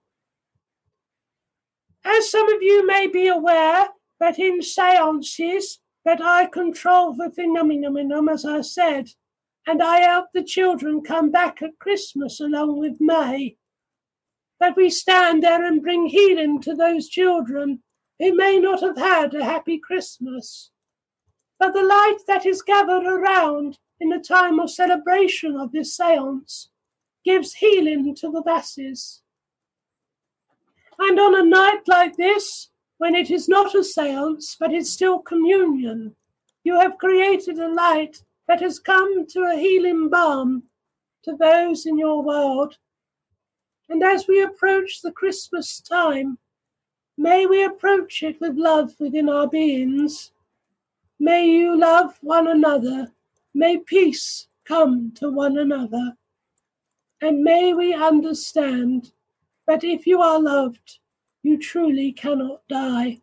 [2.03, 3.90] As some of you may be aware,
[4.20, 9.10] that in seances that I control the phenomenon, as I said,
[9.68, 13.59] and I help the children come back at Christmas along with May.
[14.60, 17.81] That we stand there and bring healing to those children
[18.19, 20.72] who may not have had a happy Christmas.
[21.57, 26.69] But the light that is gathered around in the time of celebration of this seance
[27.23, 29.22] gives healing to the masses.
[30.98, 35.19] And on a night like this, when it is not a seance, but it's still
[35.19, 36.15] communion,
[36.64, 40.64] you have created a light that has come to a healing balm
[41.23, 42.77] to those in your world.
[43.90, 46.38] And as we approach the Christmas time,
[47.18, 50.32] may we approach it with love within our beings.
[51.20, 53.11] May you love one another
[53.53, 56.16] May peace come to one another.
[57.22, 59.11] And may we understand
[59.68, 60.99] that if you are loved,
[61.44, 63.20] you truly cannot die.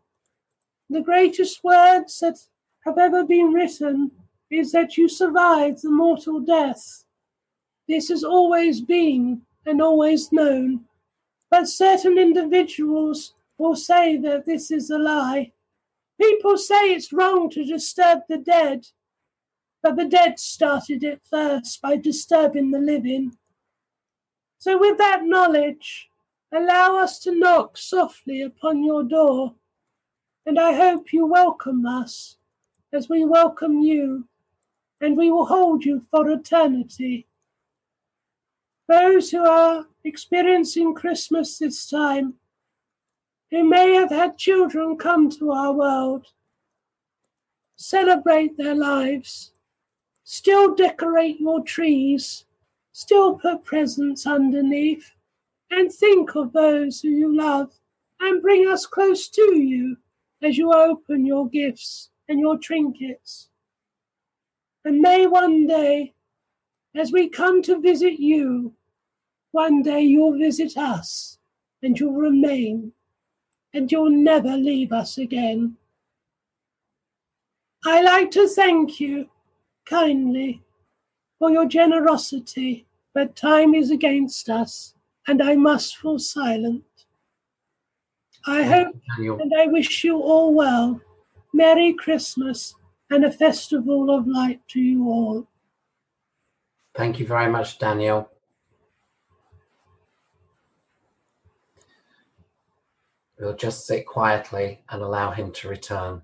[0.91, 2.39] The greatest words that
[2.85, 4.11] have ever been written
[4.51, 7.05] is that you survived the mortal death.
[7.89, 10.85] This has always been and always known,
[11.51, 15.53] but certain individuals will say that this is a lie.
[16.21, 18.87] People say it's wrong to disturb the dead,
[19.83, 23.37] but the dead started it first by disturbing the living.
[24.59, 26.09] So, with that knowledge,
[26.53, 29.55] allow us to knock softly upon your door,
[30.47, 32.37] and I hope you welcome us
[32.93, 34.29] as we welcome you,
[35.01, 37.26] and we will hold you for eternity.
[38.89, 42.35] Those who are experiencing Christmas this time,
[43.51, 46.27] who may have had children come to our world,
[47.77, 49.53] celebrate their lives
[50.29, 52.47] Still decorate your trees,
[52.91, 55.13] still put presents underneath,
[55.71, 57.71] and think of those who you love
[58.19, 59.99] and bring us close to you
[60.43, 63.51] as you open your gifts and your trinkets.
[64.85, 66.13] And may one day,
[66.97, 68.73] as we come to visit you,
[69.53, 71.39] one day you'll visit us
[71.83, 72.93] and you'll remain
[73.75, 75.77] and you'll never leave us again.
[77.85, 79.29] I like to thank you
[79.85, 80.63] kindly
[81.39, 84.95] for your generosity, but time is against us,
[85.29, 86.85] and I must fall silent.
[88.47, 91.01] I hope and I wish you all well.
[91.53, 92.75] Merry Christmas
[93.11, 95.47] and a festival of light to you all.
[96.97, 98.31] Thank you very much, Daniel.
[103.39, 106.23] We'll just sit quietly and allow him to return.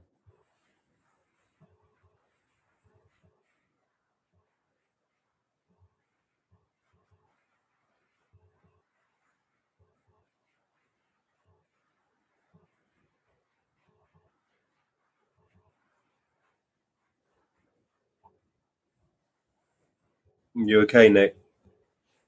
[20.69, 21.37] You okay, Nick?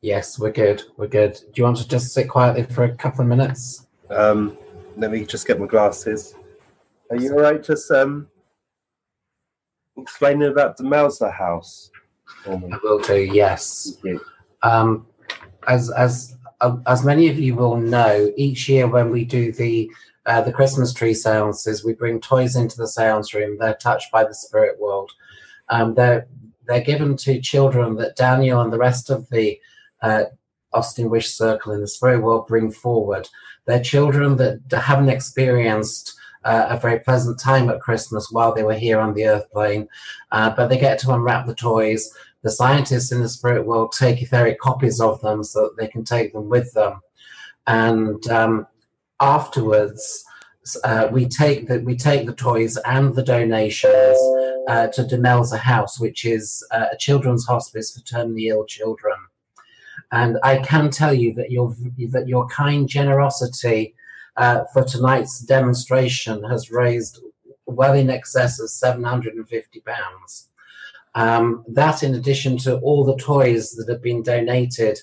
[0.01, 0.83] Yes, we're good.
[0.97, 1.35] We're good.
[1.35, 3.87] Do you want to just sit quietly for a couple of minutes?
[4.11, 4.57] Um,
[4.97, 6.35] let me just get my glasses.
[7.11, 7.63] Are you all right?
[7.63, 8.29] Just um,
[9.97, 11.91] explaining about the Mauser house.
[12.47, 13.17] I will do.
[13.17, 13.99] Yes.
[14.63, 15.07] Um,
[15.67, 19.91] as as uh, as many of you will know, each year when we do the
[20.27, 23.59] uh, the Christmas tree seances, we bring toys into the seance room.
[23.59, 25.13] They're touched by the spirit world.
[25.69, 26.27] Um, they're
[26.67, 29.59] they're given to children that Daniel and the rest of the
[30.03, 30.25] uh,
[30.73, 33.29] Austin Wish Circle in the spirit world bring forward.
[33.67, 36.15] They're children that haven't experienced
[36.45, 39.89] uh, a very pleasant time at Christmas while they were here on the earth plane,
[40.33, 42.13] uh, but they get to unwrap the toys.
[42.43, 46.05] The scientists in the spirit world take etheric copies of them so that they can
[46.05, 47.01] take them with them.
[47.67, 48.67] And um,
[49.21, 50.25] afterwards,
[50.85, 54.19] uh, we take the we take the toys and the donations
[54.69, 59.17] uh, to Demelza House, which is uh, a children's hospice for terminally ill children.
[60.11, 61.75] And I can tell you that your
[62.11, 63.95] that your kind generosity
[64.37, 67.21] uh, for tonight's demonstration has raised
[67.67, 70.51] well in excess of seven hundred and fifty pounds.
[71.15, 74.99] Um, that, in addition to all the toys that have been donated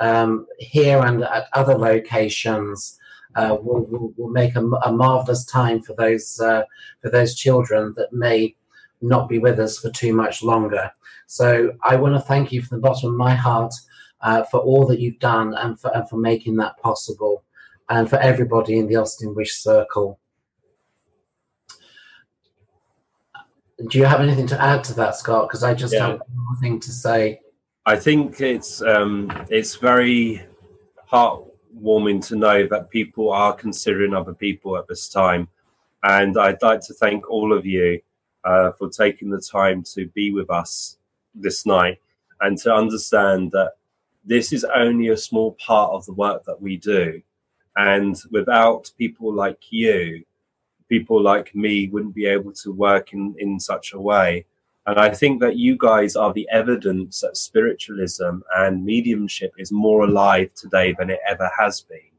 [0.00, 2.98] um, here and at other locations,
[3.36, 6.62] uh, will, will, will, make a, a, marvelous time for those uh,
[7.00, 8.54] for those children that may
[9.00, 10.90] not be with us for too much longer.
[11.26, 13.72] So I want to thank you from the bottom of my heart
[14.20, 17.44] uh, for all that you've done and for, and for making that possible,
[17.88, 20.18] and for everybody in the Austin Wish Circle.
[23.88, 25.48] Do you have anything to add to that, Scott?
[25.48, 26.08] Because I just yeah.
[26.08, 27.40] have one thing to say.
[27.86, 30.42] I think it's um, it's very
[31.74, 35.48] heartwarming to know that people are considering other people at this time,
[36.02, 38.00] and I'd like to thank all of you
[38.44, 40.98] uh, for taking the time to be with us
[41.34, 41.98] this night
[42.40, 43.72] and to understand that
[44.24, 47.22] this is only a small part of the work that we do,
[47.76, 50.24] and without people like you
[50.90, 54.44] people like me wouldn't be able to work in, in such a way.
[54.90, 60.02] And I think that you guys are the evidence that spiritualism and mediumship is more
[60.02, 62.10] alive today than it ever has been.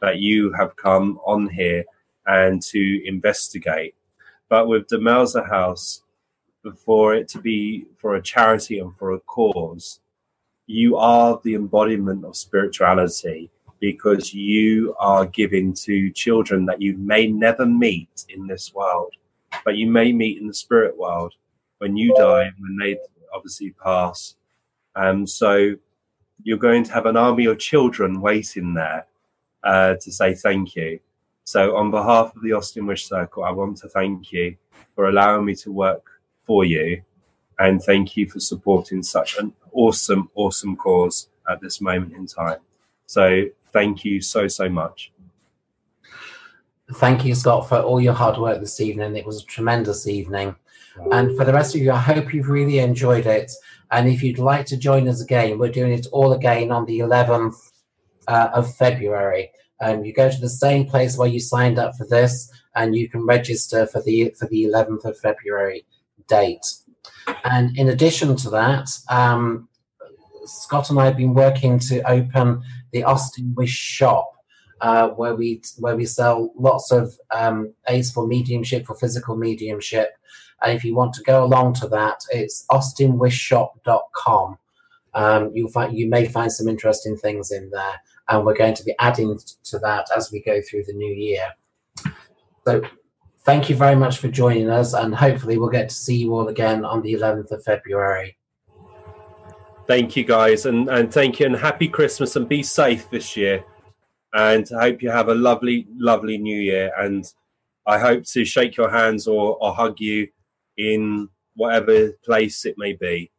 [0.00, 1.84] That you have come on here
[2.26, 3.94] and to investigate.
[4.48, 6.02] But with Demelza House,
[6.84, 10.00] for it to be for a charity and for a cause,
[10.66, 17.28] you are the embodiment of spirituality because you are giving to children that you may
[17.28, 19.14] never meet in this world,
[19.64, 21.32] but you may meet in the spirit world
[21.78, 22.98] when you die, when they
[23.32, 24.34] obviously pass.
[24.94, 25.76] And so
[26.42, 29.06] you're going to have an army of children waiting there
[29.64, 31.00] uh, to say thank you.
[31.44, 34.56] So, on behalf of the Austin Wish Circle, I want to thank you
[34.94, 36.04] for allowing me to work
[36.44, 37.02] for you
[37.58, 42.58] and thank you for supporting such an awesome, awesome cause at this moment in time.
[43.06, 45.12] So, thank you so, so much.
[46.94, 49.16] Thank you, Scott, for all your hard work this evening.
[49.16, 50.54] It was a tremendous evening.
[51.12, 53.50] And for the rest of you, I hope you've really enjoyed it.
[53.90, 57.00] And if you'd like to join us again, we're doing it all again on the
[57.00, 57.54] 11th
[58.26, 59.50] uh, of February.
[59.80, 63.08] Um, you go to the same place where you signed up for this, and you
[63.08, 65.84] can register for the for the 11th of February
[66.28, 66.66] date.
[67.44, 69.68] And in addition to that, um,
[70.44, 72.62] Scott and I have been working to open
[72.92, 74.32] the Austin Wish shop,
[74.80, 80.10] uh, where we where we sell lots of um, aids for mediumship, for physical mediumship.
[80.62, 84.58] And if you want to go along to that, it's austinwishshop.com.
[85.14, 88.84] Um, you'll find you may find some interesting things in there, and we're going to
[88.84, 91.46] be adding to that as we go through the new year.
[92.66, 92.82] So,
[93.44, 96.48] thank you very much for joining us, and hopefully, we'll get to see you all
[96.48, 98.36] again on the 11th of February.
[99.86, 103.64] Thank you, guys, and and thank you, and happy Christmas, and be safe this year.
[104.36, 106.92] And I hope you have a lovely, lovely New Year.
[106.98, 107.24] And
[107.86, 110.28] I hope to shake your hands or, or hug you
[110.76, 113.30] in whatever place it may be.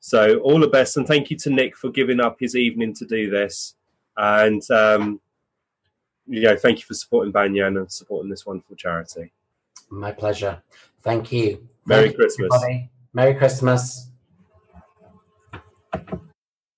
[0.00, 3.06] So all the best, and thank you to Nick for giving up his evening to
[3.06, 3.74] do this.
[4.16, 5.20] And um,
[6.26, 9.32] you know, thank you for supporting Banyan and supporting this wonderful charity.
[9.90, 10.62] My pleasure.
[11.02, 11.68] Thank you.
[11.86, 12.50] Merry thank Christmas.
[12.54, 12.90] Everybody.
[13.12, 14.10] Merry Christmas.